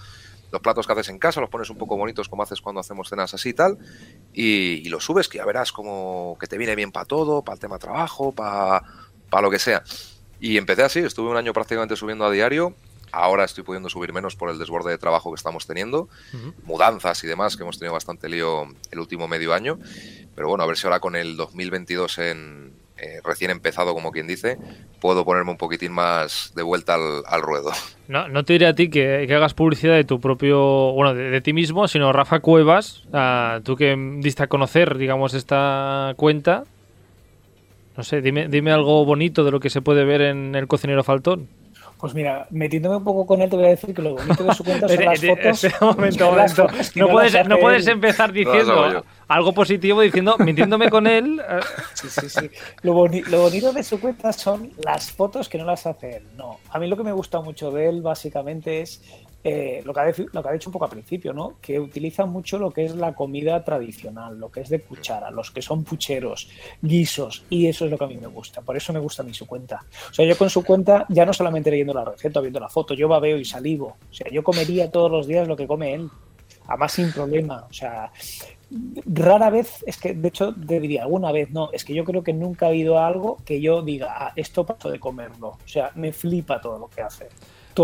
[0.51, 3.09] Los platos que haces en casa los pones un poco bonitos como haces cuando hacemos
[3.09, 3.79] cenas así y tal.
[4.33, 7.55] Y, y los subes, que ya verás como que te viene bien para todo, para
[7.55, 8.83] el tema trabajo, para
[9.31, 9.83] para lo que sea.
[10.41, 12.75] Y empecé así, estuve un año prácticamente subiendo a diario.
[13.13, 16.09] Ahora estoy pudiendo subir menos por el desborde de trabajo que estamos teniendo,
[16.65, 19.79] mudanzas y demás, que hemos tenido bastante lío el último medio año.
[20.35, 24.27] Pero bueno, a ver si ahora con el 2022 en, eh, recién empezado, como quien
[24.27, 24.59] dice,
[25.01, 27.73] puedo ponerme un poquitín más de vuelta al, ruedo.
[28.09, 31.55] No, no te diré a ti que, hagas publicidad de tu propio, bueno, de, ti
[31.55, 33.05] mismo, sino Rafa Cuevas,
[33.65, 36.65] tú que diste a conocer, digamos, esta cuenta.
[37.97, 41.03] No sé, dime, dime algo bonito de lo que se puede ver en el cocinero
[41.03, 41.49] Faltón.
[42.01, 44.55] Pues mira, metiéndome un poco con él, te voy a decir que lo bonito de
[44.55, 45.67] su cuenta son las fotos.
[45.83, 46.67] momento, momento.
[46.95, 51.41] No, puedes, no puedes empezar diciendo algo positivo, diciendo, mintiéndome con él.
[51.47, 51.61] Eh.
[51.95, 52.51] Sí, sí, sí.
[52.83, 56.23] Lo, bonito de su cuenta son las fotos que no las hace él.
[56.37, 56.59] No.
[56.71, 59.03] A mí lo que me gusta mucho de él, básicamente, es
[59.43, 61.57] eh, lo, que ha, lo que ha dicho un poco al principio, ¿no?
[61.61, 65.51] Que utiliza mucho lo que es la comida tradicional, lo que es de cuchara, los
[65.51, 66.51] que son pucheros,
[66.83, 68.61] guisos, y eso es lo que a mí me gusta.
[68.61, 69.83] Por eso me gusta a mí su cuenta.
[70.11, 72.93] O sea, yo con su cuenta, ya no solamente leyendo la receta, viendo la foto,
[72.93, 73.97] yo babeo y salivo.
[74.11, 76.11] O sea, yo comería todos los días lo que come él.
[76.67, 77.67] Además, sin problema.
[77.69, 78.13] O sea,
[79.07, 82.23] rara vez, es que de hecho te diría alguna vez, no, es que yo creo
[82.23, 85.49] que nunca ha habido algo que yo diga, ah, esto paso de comerlo.
[85.49, 87.29] O sea, me flipa todo lo que hace.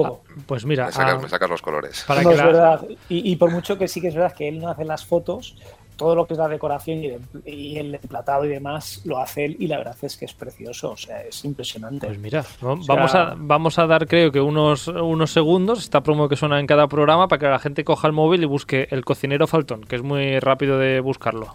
[0.03, 0.23] Todo.
[0.29, 0.87] Ah, pues mira.
[0.87, 2.05] Me sacas, ah, los colores.
[2.07, 2.83] Para no, es verdad.
[3.09, 5.57] Y, y, por mucho que sí que es verdad que él no hace las fotos,
[5.97, 7.03] todo lo que es la decoración
[7.45, 10.93] y, el emplatado y demás lo hace él y la verdad es que es precioso,
[10.93, 12.07] o sea, es impresionante.
[12.07, 16.37] Pues mira, vamos, a, vamos a dar creo que unos, unos segundos, esta promo que
[16.37, 19.47] suena en cada programa, para que la gente coja el móvil y busque el cocinero
[19.47, 21.53] Faltón, que es muy rápido de buscarlo.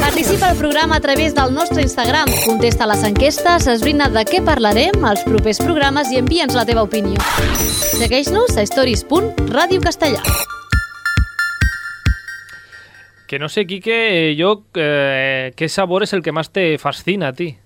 [0.00, 5.04] Participa al programa a través del nostre Instagram, contesta les enquestes, esbrina de què parlarem
[5.04, 7.18] als propers programes i envia'ns la teva opinió.
[7.98, 10.57] Segueix-nos a stories.radiocastellà.
[13.28, 17.32] Que no sé, Quique, yo, eh, ¿qué sabor es el que más te fascina a
[17.34, 17.58] ti?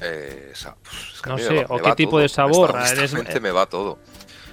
[0.00, 0.52] Eh,
[1.24, 2.74] no sé, o qué tipo de sabor.
[2.74, 4.00] Realmente me va todo.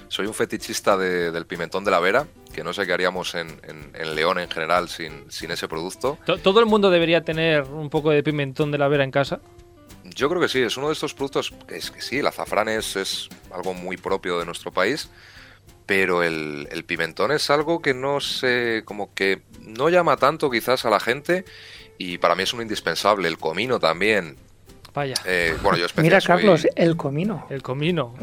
[0.06, 3.58] Soy un fetichista del pimentón de la vera, que no sé qué haríamos en,
[4.14, 6.16] León en general sin, ese producto.
[6.24, 9.40] ¿Todo el mundo debería tener un poco de pimentón de la vera en casa?
[10.04, 12.94] Yo creo que sí, es uno de estos productos, es que sí, el azafrán es,
[12.94, 15.10] es algo muy propio de nuestro país,
[15.86, 20.84] pero el, el, pimentón es algo que no sé, como que no llama tanto quizás
[20.84, 21.44] a la gente
[21.98, 23.28] y para mí es un indispensable.
[23.28, 24.36] El comino también,
[24.96, 25.14] Vaya.
[25.26, 27.46] Eh, bueno, yo Mira, Carlos, el comino.
[27.50, 28.14] El comino.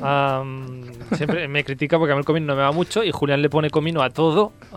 [1.16, 3.50] siempre me critica porque a mí el comino no me va mucho y Julián le
[3.52, 4.54] pone comino a todo.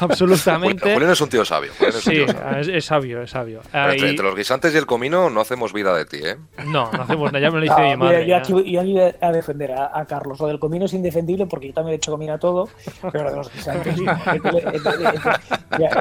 [0.00, 0.92] absolutamente.
[0.92, 1.72] Julián es un tío sabio.
[1.92, 2.26] sí,
[2.70, 3.62] Es, sabio, es sabio.
[3.72, 6.36] entre, los guisantes y el comino no hacemos vida de ti, ¿eh?
[6.66, 7.40] No, no hacemos nada.
[7.40, 8.26] Ya me lo dice mi madre.
[8.26, 10.38] Yo, aquí, voy a defender a, Carlos.
[10.38, 12.68] Lo del comino es indefendible porque yo también he hecho comino a todo,
[13.10, 13.96] pero lo de los guisantes.
[13.96, 14.04] el,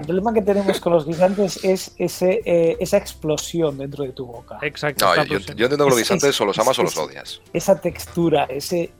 [0.05, 4.57] problema que tenemos con los guisantes es ese, eh, esa explosión dentro de tu boca.
[4.61, 4.96] Exacto.
[4.99, 7.41] No, yo, entiendo que los guisantes o los amas o los odias.
[7.53, 8.91] Esa textura, ese.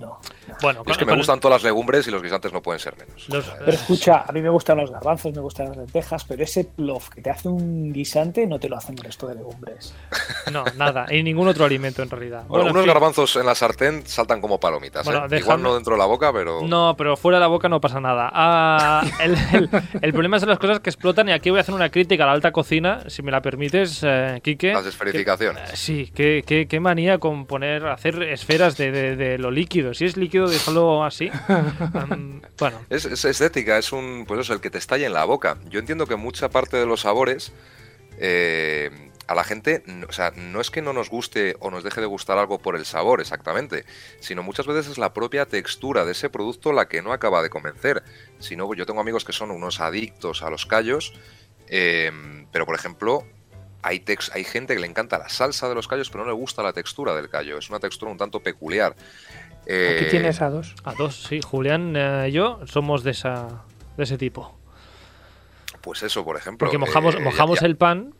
[0.00, 0.20] no.
[0.62, 3.26] Bueno, es que me gustan todas las legumbres y los guisantes no pueden ser menos.
[3.58, 7.10] pero escucha, a mí me gustan los garbanzos, me gustan las lentejas, pero ese plof
[7.10, 9.94] que te hace un guisante no te lo hacen el resto de legumbres.
[10.52, 12.44] No, nada, y ningún otro alimento en realidad.
[12.46, 15.06] Bueno, unos garbanzos en la sartén saltan como palomitas.
[15.08, 15.38] ¿eh?
[15.38, 16.62] Igual no dentro de la boca, pero.
[16.62, 18.30] No, pero fuera de la boca no pasa nada.
[18.32, 19.04] Ah,
[20.02, 22.26] el, problema son las cosas que explotan, y aquí voy a hacer una crítica a
[22.28, 24.72] la alta cocina, si me la permites, eh, Quique.
[24.72, 25.72] Las esferificaciones.
[25.72, 29.94] Eh, sí, qué, qué, manía con poner, hacer esferas de, de lo líquido.
[29.94, 31.30] Si es líquido, déjalo así.
[32.58, 32.80] bueno.
[32.90, 35.58] Es, estética, es un, pues eso, el que te estalle en la boca.
[35.68, 37.52] Yo entiendo que mucha parte de los sabores,
[38.18, 38.90] eh,
[39.26, 42.06] a la gente, o sea, no es que no nos guste o nos deje de
[42.06, 43.84] gustar algo por el sabor exactamente,
[44.20, 47.50] sino muchas veces es la propia textura de ese producto la que no acaba de
[47.50, 48.04] convencer.
[48.38, 51.12] Si no, yo tengo amigos que son unos adictos a los callos,
[51.68, 52.12] eh,
[52.52, 53.26] pero por ejemplo,
[53.82, 56.62] hay, hay gente que le encanta la salsa de los callos, pero no le gusta
[56.62, 57.58] la textura del callo.
[57.58, 58.96] Es una textura un tanto peculiar.
[59.66, 60.76] Aquí eh, tienes a dos.
[60.84, 61.40] A dos, sí.
[61.42, 63.64] Julián eh, y yo somos de, esa,
[63.96, 64.56] de ese tipo.
[65.80, 66.66] Pues eso, por ejemplo.
[66.66, 68.14] Porque mojamos, eh, mojamos el pan,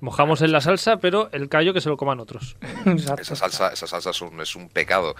[0.00, 2.56] mojamos en la salsa, pero el callo que se lo coman otros.
[3.18, 5.14] esa salsa, esa salsa es un, es un pecado.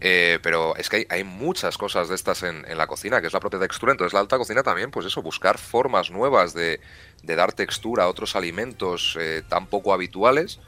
[0.00, 3.60] pero es que hay, muchas cosas de estas en, la cocina, que es la propia
[3.60, 3.92] textura.
[3.92, 6.80] Entonces, la alta cocina también, pues eso, buscar formas nuevas de,
[7.22, 9.16] dar textura a otros alimentos
[9.48, 10.58] tan poco habituales.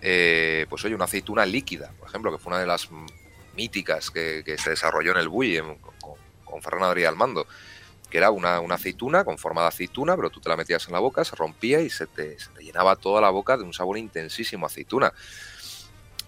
[0.00, 2.90] pues oye, una aceituna líquida, por ejemplo, que fue una de las
[3.58, 7.46] míticas que, se desarrolló en el Bui con, con Ferran al mando,
[8.08, 11.00] que era una, aceituna con forma de aceituna, pero tú te la metías en la
[11.00, 15.12] boca, se rompía y se te, llenaba toda la boca de un sabor intensísimo aceituna.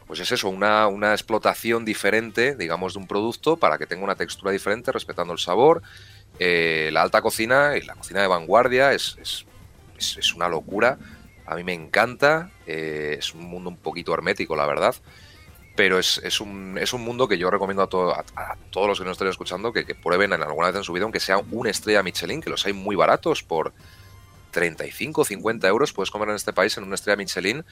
[0.09, 4.17] Pues es eso, una, una, explotación diferente, digamos, de un producto para que tenga una
[4.17, 5.83] textura diferente, respetando el sabor.
[6.41, 9.47] Eh, la alta cocina y la cocina de vanguardia es, es,
[10.19, 10.99] es una locura
[11.51, 14.95] a mí me encanta, eh, es un mundo un poquito hermético, la verdad,
[15.77, 18.99] pero es, es, un, es un mundo que yo recomiendo a, todo- a- todos los
[18.99, 21.39] que nos estén escuchando que, que prueben en alguna vez en su vida, aunque sea
[21.39, 23.73] una estrella Michelin, que los hay muy baratos por
[24.51, 27.65] 35 50 euros, puedes comer en este país en una estrella Michelin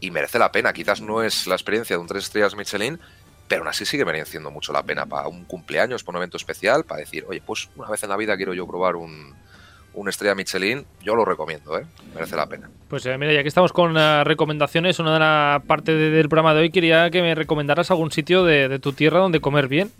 [0.00, 0.72] y merece la pena.
[0.72, 3.00] Quizás no es la experiencia de un tres estrellas Michelin,
[3.48, 6.84] pero aún así sigue mereciendo mucho la pena para un cumpleaños, para un evento especial,
[6.84, 9.34] para decir, oye, pues una vez en la vida quiero yo probar un,
[9.94, 11.84] una estrella Michelin, yo lo recomiendo, ¿eh?
[12.14, 12.70] merece la pena.
[12.88, 16.28] Pues eh, mira, ya que estamos con eh, recomendaciones, una de las partes de- del
[16.28, 19.68] programa de hoy quería que me recomendaras algún sitio de, de tu tierra donde comer
[19.68, 19.90] bien.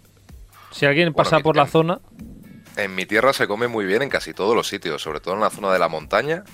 [0.70, 2.00] Si alguien pasa por la zona,
[2.76, 5.40] En mi tierra se come muy bien en casi todos los sitios, sobre todo en
[5.40, 6.44] la zona de la montaña.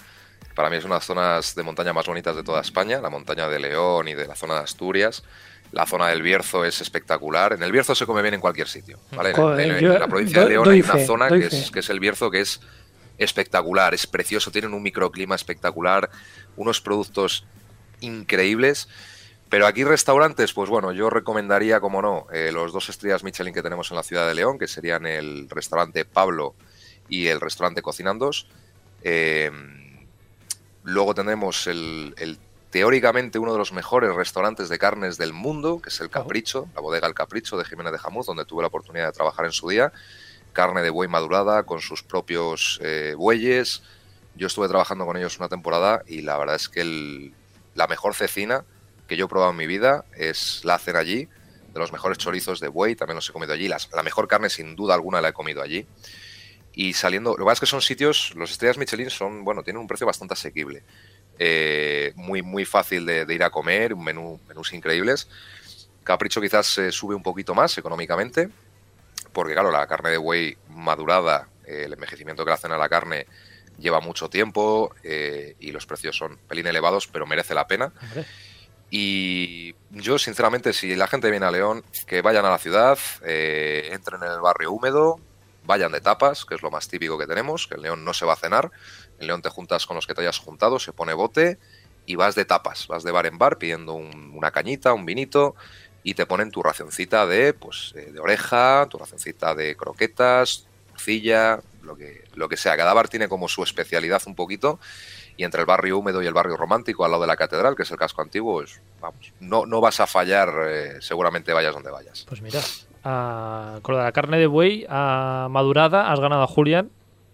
[0.54, 3.10] Para mí es una de las zonas de montaña más bonitas de toda España, la
[3.10, 5.22] montaña de León y de la zona de Asturias.
[5.72, 7.52] La zona del Bierzo es espectacular.
[7.52, 8.98] En el Bierzo se come bien en cualquier sitio.
[9.14, 9.30] ¿vale?
[9.30, 11.70] En- Joder, en, en yo la provincia de León hay una fe, zona que es,
[11.70, 12.60] que es el Bierzo que es
[13.18, 16.10] espectacular, es precioso, tienen un microclima espectacular,
[16.56, 17.46] unos productos
[18.00, 18.88] increíbles.
[19.48, 23.62] Pero aquí restaurantes, pues bueno, yo recomendaría, como no, eh, los dos estrellas Michelin que
[23.62, 26.54] tenemos en la ciudad de León, que serían el restaurante Pablo
[27.08, 28.48] y el restaurante Cocinandos.
[29.02, 29.52] Eh,
[30.82, 32.38] luego tenemos el, el
[32.70, 36.80] teóricamente uno de los mejores restaurantes de carnes del mundo, que es el Capricho, la
[36.80, 39.68] bodega El Capricho de Jiménez de Jamuz, donde tuve la oportunidad de trabajar en su
[39.68, 39.92] día.
[40.56, 43.82] Carne de buey madurada con sus propios eh, bueyes.
[44.36, 47.30] Yo estuve trabajando con ellos una temporada y la verdad es que
[47.74, 48.64] la mejor cecina
[49.06, 51.28] que yo he probado en mi vida es la hacen allí,
[51.74, 53.68] de los mejores chorizos de buey, también los he comido allí.
[53.68, 55.86] La mejor carne, sin duda alguna, la he comido allí.
[56.72, 59.82] Y saliendo, lo que pasa es que son sitios, los estrellas Michelin son, bueno, tienen
[59.82, 60.84] un precio bastante asequible.
[61.38, 65.28] Eh, muy, muy fácil de, ir a comer, menú, menús increíbles.
[66.02, 68.48] Capricho quizás se sube un poquito más económicamente,
[69.36, 72.88] porque claro, la carne de buey madurada, eh, el envejecimiento que le hacen a la
[72.88, 73.26] carne
[73.78, 77.92] lleva mucho tiempo eh, y los precios son pelín elevados, pero merece la pena.
[78.02, 78.24] hombre,
[78.88, 83.90] Y yo, sinceramente, si la gente viene a León, que vayan a la ciudad, eh,
[83.92, 85.20] entren en el barrio húmedo,
[85.64, 88.24] vayan de tapas, que es lo más típico que tenemos, que en León no se
[88.24, 88.70] va a cenar.
[89.18, 91.58] En León te juntas con los que te hayas juntado, se pone bote
[92.06, 95.56] y vas de tapas, vas de bar en bar pidiendo un- una cañita, un vinito
[96.08, 101.58] y te ponen tu racioncita de, pues, eh, de oreja, tu racioncita de croquetas, morcilla,
[101.82, 102.76] lo que, lo que sea.
[102.76, 104.78] Cada bar tiene como su especialidad un poquito
[105.36, 107.82] y entre el barrio húmedo y el barrio romántico al lado de la catedral, que
[107.82, 111.90] es el casco antiguo, es, vamos, no, no vas a fallar, eh, seguramente vayas donde
[111.90, 112.24] vayas.
[112.28, 112.60] pues mira,
[113.02, 116.88] ah, con lo de la carne de buey ah, madurada has ganado a Julián,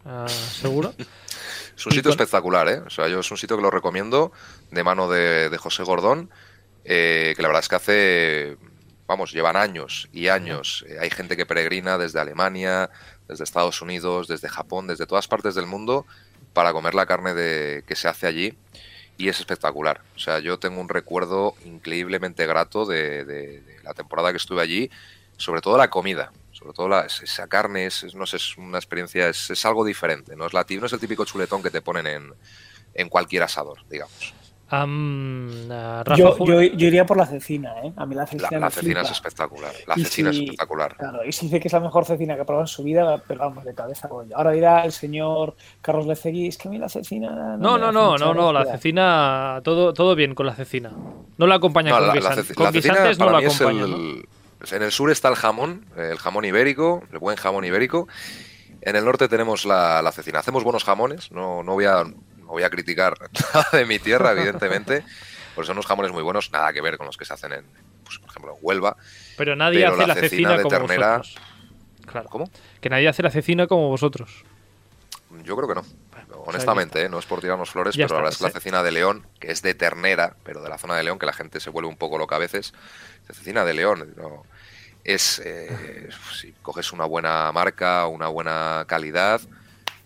[0.06, 0.94] ah, seguro.
[1.74, 2.78] Es un Y sitio con- espectacular, ¿eh?
[2.86, 4.30] O sea, yo es un sitio que lo recomiendo
[4.70, 6.28] de mano de, de José Gordón,
[6.84, 8.56] eh, que la verdad es que hace,
[9.06, 10.84] vamos, llevan años y años.
[10.88, 12.90] Eh, hay gente que peregrina desde Alemania,
[13.28, 16.06] desde Estados Unidos, desde Japón, desde todas partes del mundo
[16.52, 18.58] para comer la carne de, que se hace allí
[19.16, 20.00] y es espectacular.
[20.16, 24.60] O sea, yo tengo un recuerdo increíblemente grato de, de- de la temporada que estuve
[24.62, 24.90] allí,
[25.36, 26.32] sobre todo la comida.
[26.52, 29.84] Sobre todo la- esa carne es, es- no sé, es una experiencia, es, es algo
[29.84, 30.36] diferente.
[30.36, 32.34] No es, la, no es el típico chuletón que te ponen en,
[32.94, 34.34] en cualquier asador, digamos.
[34.72, 37.92] Rafa, Yo, yo, yo iría por la cecina, ¿eh?
[37.96, 39.72] A mí la cecina la cecina es espectacular.
[39.86, 40.96] La Y cecina es espectacular.
[40.96, 43.22] Claro, y si dice que es la mejor cecina que ha probado en su vida,
[43.28, 44.26] pero vamos, de cabeza voy.
[44.34, 47.56] Ahora dirá el señor Carlos Lecegui, es que a mí la cecina...
[47.58, 48.78] No, no, no, mucha no, no, la gracia".
[48.78, 50.90] cecina, todo, todo bien con la cecina.
[51.36, 53.38] No la acompaña No, con, la, la guisan- ceci- con la cecina guisantes, no la
[53.38, 53.96] acompaña, ¿no?
[53.96, 54.28] el-
[54.72, 58.06] En el sur está el jamón, el jamón ibérico, el buen jamón ibérico.
[58.80, 60.38] En el norte tenemos la, la cecina.
[60.40, 62.04] Hacemos buenos jamones, no, no, voy a,
[62.52, 63.14] no voy a criticar
[63.54, 65.02] nada de mi tierra, evidentemente,
[65.54, 67.64] porque son unos jamones muy buenos, nada que ver con los que se hacen en,
[68.04, 68.94] pues, por ejemplo, en Huelva.
[69.38, 71.42] Pero nadie pero hace la cecina cecina de como ternera- vosotros.
[72.04, 72.28] Claro.
[72.28, 72.50] ¿Cómo?
[72.82, 74.44] Que nadie hace la cecina como vosotros.
[75.44, 75.84] Yo creo que no.
[76.44, 77.08] Honestamente, ¿eh?
[77.08, 78.92] no es por tirarnos flores, Ya pero la verdad es está, que la cecina de
[78.92, 81.70] León, que es de ternera, pero de la zona de León, que la gente se
[81.70, 82.74] vuelve un poco loca a veces,
[83.28, 84.44] la cecina de León, no,
[85.04, 89.40] es, eh, si coges una buena marca, una buena calidad,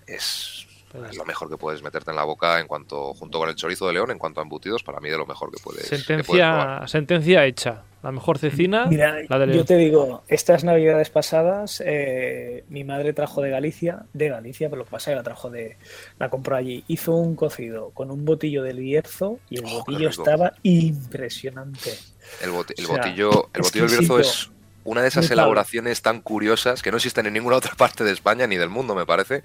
[0.07, 0.66] es, Pues
[1.11, 3.87] es lo mejor que puedes meterte en la boca en cuanto, junto con el chorizo
[3.87, 6.25] de León, en cuanto a embutidos, para mí de lo mejor que puedes, que puedes
[6.27, 6.89] probar.
[6.89, 7.83] Sentencia, sentencia hecha.
[8.03, 9.59] La mejor cecina, Mira, la de León.
[9.59, 14.79] yo te digo, estas navidades pasadas, eh, mi madre trajo de Galicia, de Galicia, pero
[14.81, 15.77] lo que pasa es que la trajo de,
[16.21, 20.09] la compró allí, hizo un cocido con un botillo del Bierzo y el Oh, botillo
[20.09, 21.95] estaba impresionante.
[22.43, 24.51] El, boti- el O sea, botillo, el botillo del Bierzo es
[24.85, 28.47] una de esas elaboraciones tan curiosas que no existen en ninguna otra parte de España
[28.47, 29.43] ni del mundo, me parece.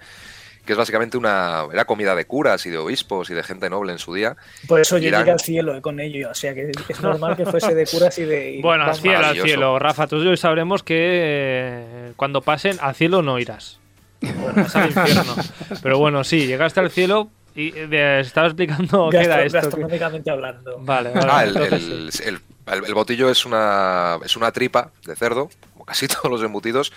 [0.65, 1.65] Que es básicamente una.
[1.73, 4.35] Era comida de curas y de obispos y de gente noble en su día.
[4.67, 7.45] Por eso yo llegué al cielo eh, con ello, o sea que es normal que
[7.45, 8.51] fuese de curas y de...
[8.57, 9.79] y- Bueno, al cielo, al cielo.
[9.79, 13.79] Rafa, tú y yo sabremos que eh, cuando pasen al cielo no irás.
[14.55, 15.35] Vas al infierno.
[15.81, 19.57] Pero bueno, sí, llegaste al cielo Y de, estaba explicando qué era Gastro- esto.
[19.61, 20.77] Gastronómicamente hablando.
[20.79, 21.27] Vale, vale.
[21.31, 22.23] Ah, el, entonces sí.
[22.27, 22.39] el-
[22.71, 26.93] el- el botillo es una, es una tripa de cerdo, como casi todos los embutidos,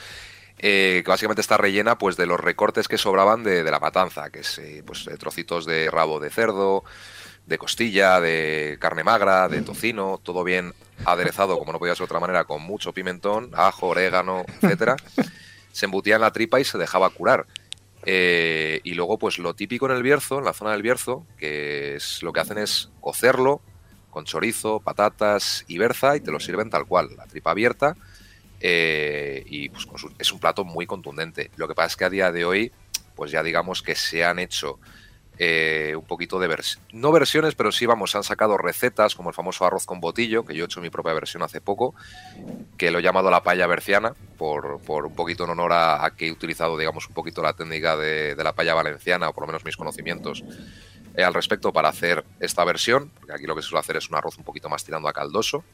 [0.67, 4.31] eh, que básicamente está rellena pues de los recortes que sobraban de, de la matanza,
[4.31, 6.85] que es eh, pues, eh, trocitos de rabo de cerdo,
[7.45, 10.73] de costilla, de carne magra, de tocino, todo bien
[11.05, 14.97] aderezado, como no podía ser de otra manera, con mucho pimentón, ajo, orégano, etcétera.
[15.71, 17.45] Se embutía en la tripa y se dejaba curar.
[18.07, 22.23] Y luego, pues lo típico en el Bierzo, en la zona del Bierzo, que es
[22.23, 23.61] lo que hacen es cocerlo
[24.09, 27.97] con chorizo, patatas y berza y te lo sirven tal cual, la tripa abierta.
[28.67, 29.87] Eh, y pues
[30.19, 31.51] es un plato muy contundente.
[31.57, 32.73] Lo que pasa es que a día de hoy,
[33.15, 34.79] pues ya digamos que se han hecho
[35.37, 39.35] eh, un poquito de versiones, no versiones, pero sí, vamos, han sacado recetas como el
[39.35, 41.95] famoso arroz con botillo, que yo he hecho mi propia versión hace poco,
[42.79, 46.13] que lo he llamado la paella berciana, por, por un poquito en honor a, a
[46.13, 49.43] que he utilizado, digamos, un poquito la técnica de, de la paella valenciana, o por
[49.43, 50.43] lo menos mis conocimientos
[51.17, 54.09] eh, al respecto para hacer esta versión, porque aquí lo que se suele hacer es
[54.09, 55.65] un arroz un poquito más tirando a caldoso,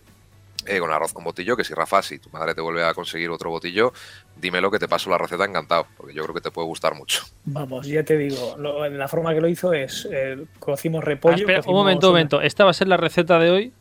[0.66, 3.30] eh, con arroz con botillo, que si Rafa, si tu madre te vuelve a conseguir
[3.30, 3.92] otro botillo,
[4.36, 7.22] dímelo que te paso la receta encantado, porque yo creo que te puede gustar mucho.
[7.44, 11.36] Vamos, ya te digo, lo- la forma que lo hizo es eh, cocimos Ah, repollo.
[11.36, 12.40] espera, un momento, un momento.
[12.40, 13.72] ¿Esta va a ser la receta de hoy?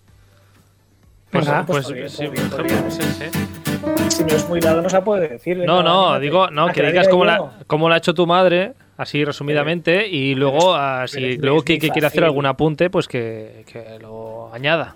[1.32, 2.92] Pues, pues, pues, sí, pues, bien, bien.
[2.92, 3.26] sí, sí.
[4.10, 5.58] Si no es muy largo, no se puede decir.
[5.60, 8.26] No, no, digo, no, Ah, que digas diga cómo la, cómo la ha hecho tu
[8.26, 13.08] madre, así resumidamente, y luego, ah, si luego que, que quiere hacer algún apunte, pues
[13.08, 14.96] que, que lo añada.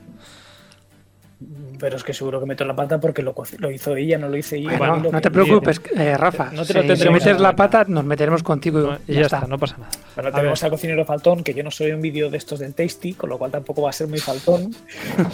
[1.83, 3.33] Pero es que seguro que meto la pata porque lo,
[3.69, 4.69] hizo ella, no lo hice yo.
[4.77, 6.49] Bueno, no te preocupes, eh, Rafa.
[6.53, 9.41] No te lo si- si metes la pata, nos meteremos contigo y Y ya, está.
[9.47, 9.89] no pasa nada.
[10.15, 12.73] Bueno, A tenemos al cocinero faltón, que yo no soy un vídeo de estos del
[12.73, 14.73] Tasty, con lo cual tampoco va a ser muy faltón.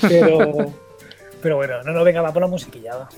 [0.01, 0.73] Pero,
[1.39, 2.95] pero bueno, no, no, venga, va por la musiquilla.
[2.95, 3.09] va.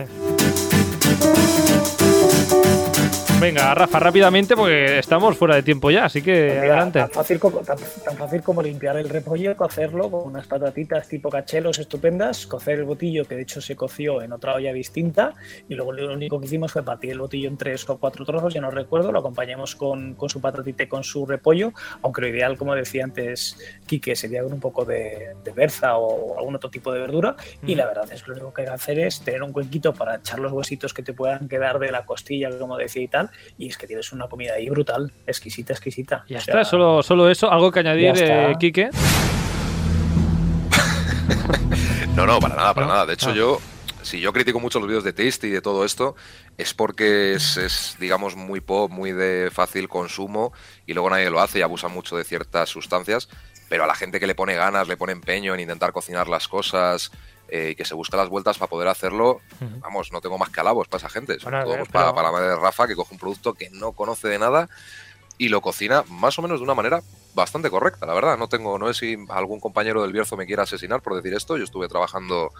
[3.42, 7.00] Venga, Rafa, rápidamente, porque estamos fuera de tiempo ya, así que Mira, adelante.
[7.00, 11.32] Tan fácil, como, tan, tan fácil como limpiar el repollo, cocerlo con unas patatitas tipo
[11.32, 15.34] cachelos estupendas, cocer el botillo, que de hecho se coció en otra olla distinta,
[15.68, 18.54] y luego lo único que hicimos fue partir el botillo en tres o cuatro trozos,
[18.54, 21.74] ya no recuerdo, lo acompañamos con, con su patatita y con su repollo,
[22.04, 26.38] aunque lo ideal, como decía antes Quique, sería con un poco de, de berza o
[26.38, 27.36] algún otro tipo de verdura,
[27.66, 27.78] y Mm.
[27.80, 30.18] la verdad es que lo único que hay que hacer es tener un cuenquito para
[30.18, 33.68] echar los huesitos que te puedan quedar de la costilla, como decía y tal, y
[33.70, 36.26] es que tienes una comida ahí brutal, exquisita, exquisita.
[36.28, 37.52] Ya O está, solo, solo eso.
[37.52, 38.90] ¿Algo que añadir, eh, Quique?
[42.16, 42.94] No, no, para nada, para ¿No?
[42.94, 43.06] nada.
[43.06, 43.34] De hecho, Ah.
[43.34, 43.62] yo,
[44.02, 46.16] si yo critico mucho los vídeos de Tasty y de todo esto,
[46.58, 50.52] es porque es, es, digamos, muy pop, muy de fácil consumo
[50.86, 53.30] y luego nadie lo hace y abusa mucho de ciertas sustancias.
[53.70, 56.50] Pero a la gente que le pone ganas, le pone empeño en intentar cocinar las
[56.50, 57.12] cosas
[57.52, 59.42] eh, y que se busca las vueltas para poder hacerlo,
[59.82, 61.38] vamos, no tengo más que alabos para esa gente.
[61.44, 63.70] Bueno, todo eh, pero- para, para la madre de Rafa, que coge un producto que
[63.70, 64.70] no conoce de nada
[65.38, 67.02] y lo cocina más o menos de una manera
[67.34, 68.38] bastante correcta, la verdad.
[68.38, 71.58] No tengo, no sé si algún compañero del Bierzo me quiera asesinar por decir esto.
[71.58, 72.52] Yo estuve trabajando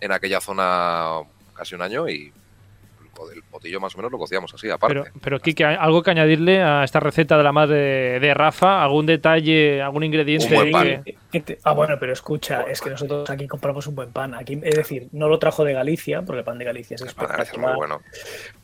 [0.00, 1.20] en aquella zona
[1.54, 2.32] casi un año y
[3.32, 4.94] el botillo más o menos lo cocíamos así, aparte.
[5.20, 8.82] Pero, pero ¿hay ¿algo que añadirle a esta receta de la madre de, Rafa?
[8.82, 10.46] ¿Algún detalle, algún ingrediente?
[10.48, 11.02] Un buen pan.
[11.04, 14.34] que- Que te- Ah, bueno, pero escucha, es que nosotros aquí compramos un buen pan.
[14.34, 17.08] Aquí, es decir, no lo trajo de Galicia, porque el pan de Galicia es El
[17.08, 17.98] pan de Galicia es muy espectacular.
[17.98, 18.02] bueno.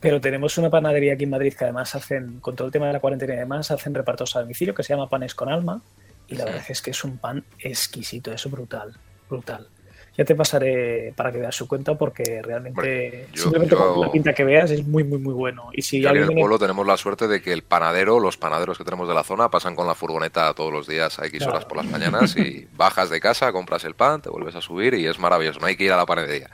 [0.01, 2.95] Pero tenemos una panadería aquí en Madrid que además hacen, con todo el tema de
[2.95, 5.83] la cuarentena y demás, hacen repartos a domicilio que se llama Panes con Alma.
[6.29, 6.51] Y la Sí.
[6.51, 8.95] verdad es que es un pan exquisito, es brutal,
[9.29, 9.69] brutal.
[10.17, 14.13] Ya te pasaré para que veas su cuenta porque realmente, yo- simplemente yo- con la
[14.13, 15.71] pinta que veas, es muy, muy, muy bueno.
[15.73, 18.21] Y si aquí en alguien el viene- pueblo tenemos la suerte de que el panadero,
[18.21, 21.25] los panaderos que tenemos de la zona, pasan con la furgoneta todos los días a
[21.27, 21.53] X Claro.
[21.53, 24.93] horas por las mañanas y bajas de casa, compras el pan, te vuelves a subir
[24.95, 25.61] y es maravilloso.
[25.61, 26.51] No hay que ir a la panadería.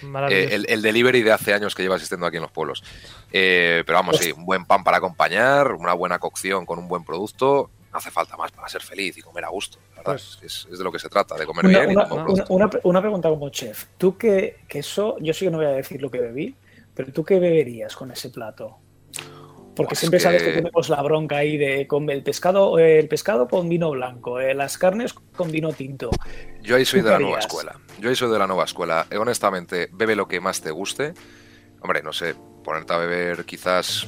[0.00, 0.48] Maravilloso.
[0.48, 2.82] Eh, el, el delivery de hace años que lleva asistiendo aquí en los pueblos.
[3.32, 7.04] Eh, pero vamos, sí, un buen pan para acompañar, una buena cocción con un buen
[7.04, 7.68] producto.
[7.92, 9.78] No hace falta más para ser feliz y comer a gusto.
[10.12, 10.22] Verdad.
[10.38, 11.90] Pues- es, es de lo que se trata, de comer Una, bien
[12.48, 13.86] una- una- pregunta como chef.
[13.98, 16.54] Tú que, que eso, yo sí que no voy a decir lo que bebí,
[16.94, 18.78] pero tú qué beberías con ese plato?
[19.76, 23.48] Porque Pues siempre sabes que- tenemos la bronca ahí de con el pescado, el pescado
[23.48, 26.10] con vino blanco, eh, las carnes con vino tinto.
[26.62, 27.80] Yo ahí soy ¿Tú de la nueva escuela.
[27.98, 29.06] Yo ahí soy de la nueva escuela.
[29.10, 31.14] Eh, honestamente, bebe lo que más te guste.
[31.80, 34.06] Hombre, no sé, ponerte a beber quizás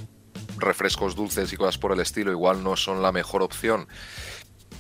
[0.59, 3.89] refrescos dulces y cosas por el estilo igual no son la mejor opción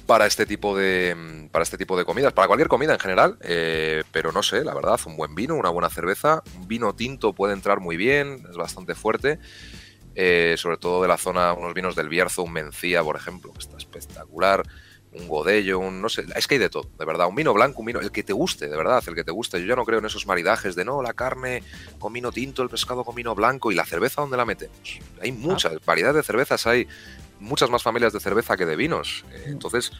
[0.07, 4.05] para este tipo de para este tipo de comidas, para cualquier comida en general, eh,
[4.13, 7.53] pero no sé, la verdad, un buen vino, una buena cerveza, un vino tinto puede
[7.53, 9.39] entrar muy bien, es bastante fuerte,
[10.15, 13.59] eh, sobre todo de la zona, unos vinos del Bierzo, un Mencía, por ejemplo, que
[13.59, 14.63] está espectacular,
[15.13, 17.81] un Godello, un no sé, es que hay de todo, de verdad, un vino blanco,
[17.81, 19.61] un vino, el que te guste, de verdad, el que te guste.
[19.61, 21.63] Yo ya no creo en esos maridajes de no, la carne
[21.99, 24.77] con vino tinto, el pescado con vino blanco y la cerveza, ¿dónde la metemos?
[25.21, 26.87] Hay muchas variedades de cervezas, hay
[27.41, 29.25] muchas más familias de cerveza que de vinos.
[29.33, 29.93] Eh, entonces,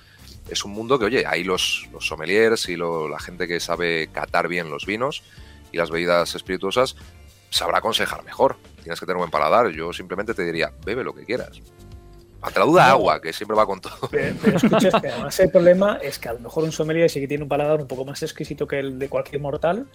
[0.49, 4.09] es un mundo que, oye, hay los, los sommeliers y lo- la gente que sabe
[4.13, 5.23] catar bien los vinos
[5.73, 6.97] y las bebidas espirituosas
[7.51, 8.57] sabrá aconsejar mejor.
[8.83, 9.71] Tienes que tener buen paladar.
[9.71, 11.61] Yo simplemente te diría, bebe lo que quieras.
[12.43, 13.97] Ante la duda, agua, que siempre va con todo.
[14.11, 17.11] Pero, pero escucha, es que además el problema es que a lo mejor un sommelier
[17.11, 19.87] sí que tiene un paladar un poco más exquisito que el de cualquier mortal,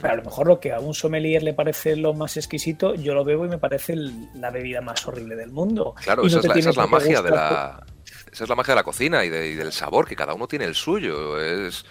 [0.00, 3.14] pero a lo mejor lo que a un sommelier le parece lo más exquisito, yo
[3.14, 5.94] lo bebo y me parece el- la bebida más horrible del mundo.
[6.04, 7.86] Claro, esa, no es te la, esa es la magia de la.
[8.32, 10.46] Esa es la magia de la cocina y, de- y del sabor, que cada uno
[10.46, 11.40] tiene el suyo.
[11.40, 11.84] Es.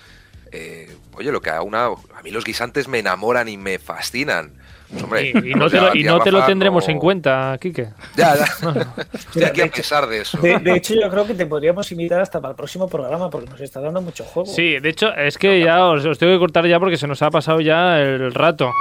[0.52, 1.86] eh, oye, lo que a una.
[1.88, 4.54] A mí los guisantes me enamoran y me fascinan.
[5.04, 7.00] Hombre, Y, y no te lo, la y tía no te lo Rafa tendremos en
[7.00, 7.90] cuenta, Quique.
[8.16, 8.44] Ya, ya.
[9.14, 10.38] Estoy aquí de a hecho- pesar de eso.
[10.40, 13.50] De, de hecho, yo creo que te podríamos invitar hasta para el próximo programa porque
[13.50, 14.48] nos está dando mucho juego.
[14.50, 17.22] Sí, de hecho, es que ya os, os tengo que cortar ya porque se nos
[17.22, 18.72] ha pasado ya el rato.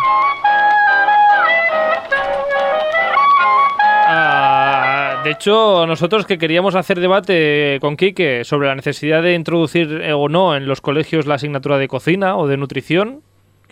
[4.06, 10.00] Ah, de hecho, nosotros que queríamos hacer debate con Quique sobre la necesidad de introducir
[10.02, 13.22] eh, o no en los colegios la asignatura de cocina o de nutrición,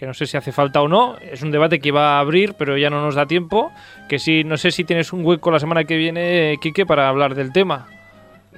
[0.03, 2.55] que no sé si hace falta o no, es un debate que iba a abrir,
[2.55, 3.71] pero ya no nos da tiempo,
[4.09, 7.37] que sí, no sé si tienes un hueco la semana que viene, Quique, para hablar
[7.37, 7.87] del tema.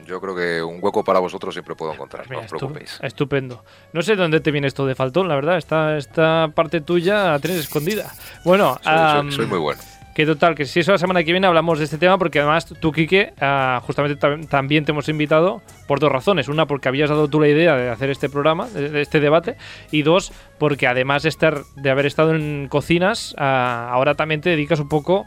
[0.06, 2.98] Yo creo que un hueco para vosotros siempre puedo encontrar, no os preocupéis.
[3.02, 3.62] Estupendo.
[3.92, 5.58] No sé dónde te viene esto de faltón, la verdad.
[5.58, 8.10] Esta, esta parte tuya la tienes escondida.
[8.42, 9.82] Bueno, Soy, soy- am, soy muy bueno.
[10.14, 12.66] Que total, que si eso la semana que viene hablamos de este tema, porque además
[12.80, 16.46] tú, Quique, ah, justamente tam- también te hemos invitado por dos razones.
[16.48, 19.56] Una, porque habías dado tú la idea de hacer este programa, de, de este debate.
[19.90, 24.50] Y dos, porque además de, estar, de haber estado en cocinas, ah, ahora también te
[24.50, 25.26] dedicas un poco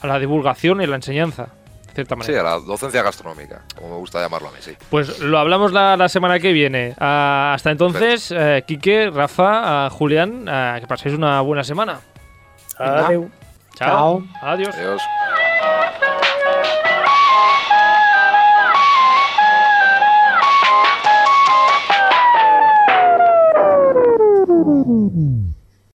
[0.00, 1.48] a la divulgación y la enseñanza,
[1.88, 2.40] de cierta Sí, manera.
[2.40, 4.70] a la docencia gastronómica, como me gusta llamarlo a mí, sí.
[4.88, 6.94] Pues lo hablamos la, la semana que viene.
[7.00, 10.44] Ah, hasta entonces, eh, Quique, Rafa, Julián,
[10.80, 11.98] que paséis una buena semana.
[12.78, 13.28] Adeu.
[13.78, 14.24] Chao.
[14.42, 14.74] Adiós.
[14.74, 15.02] Adiós.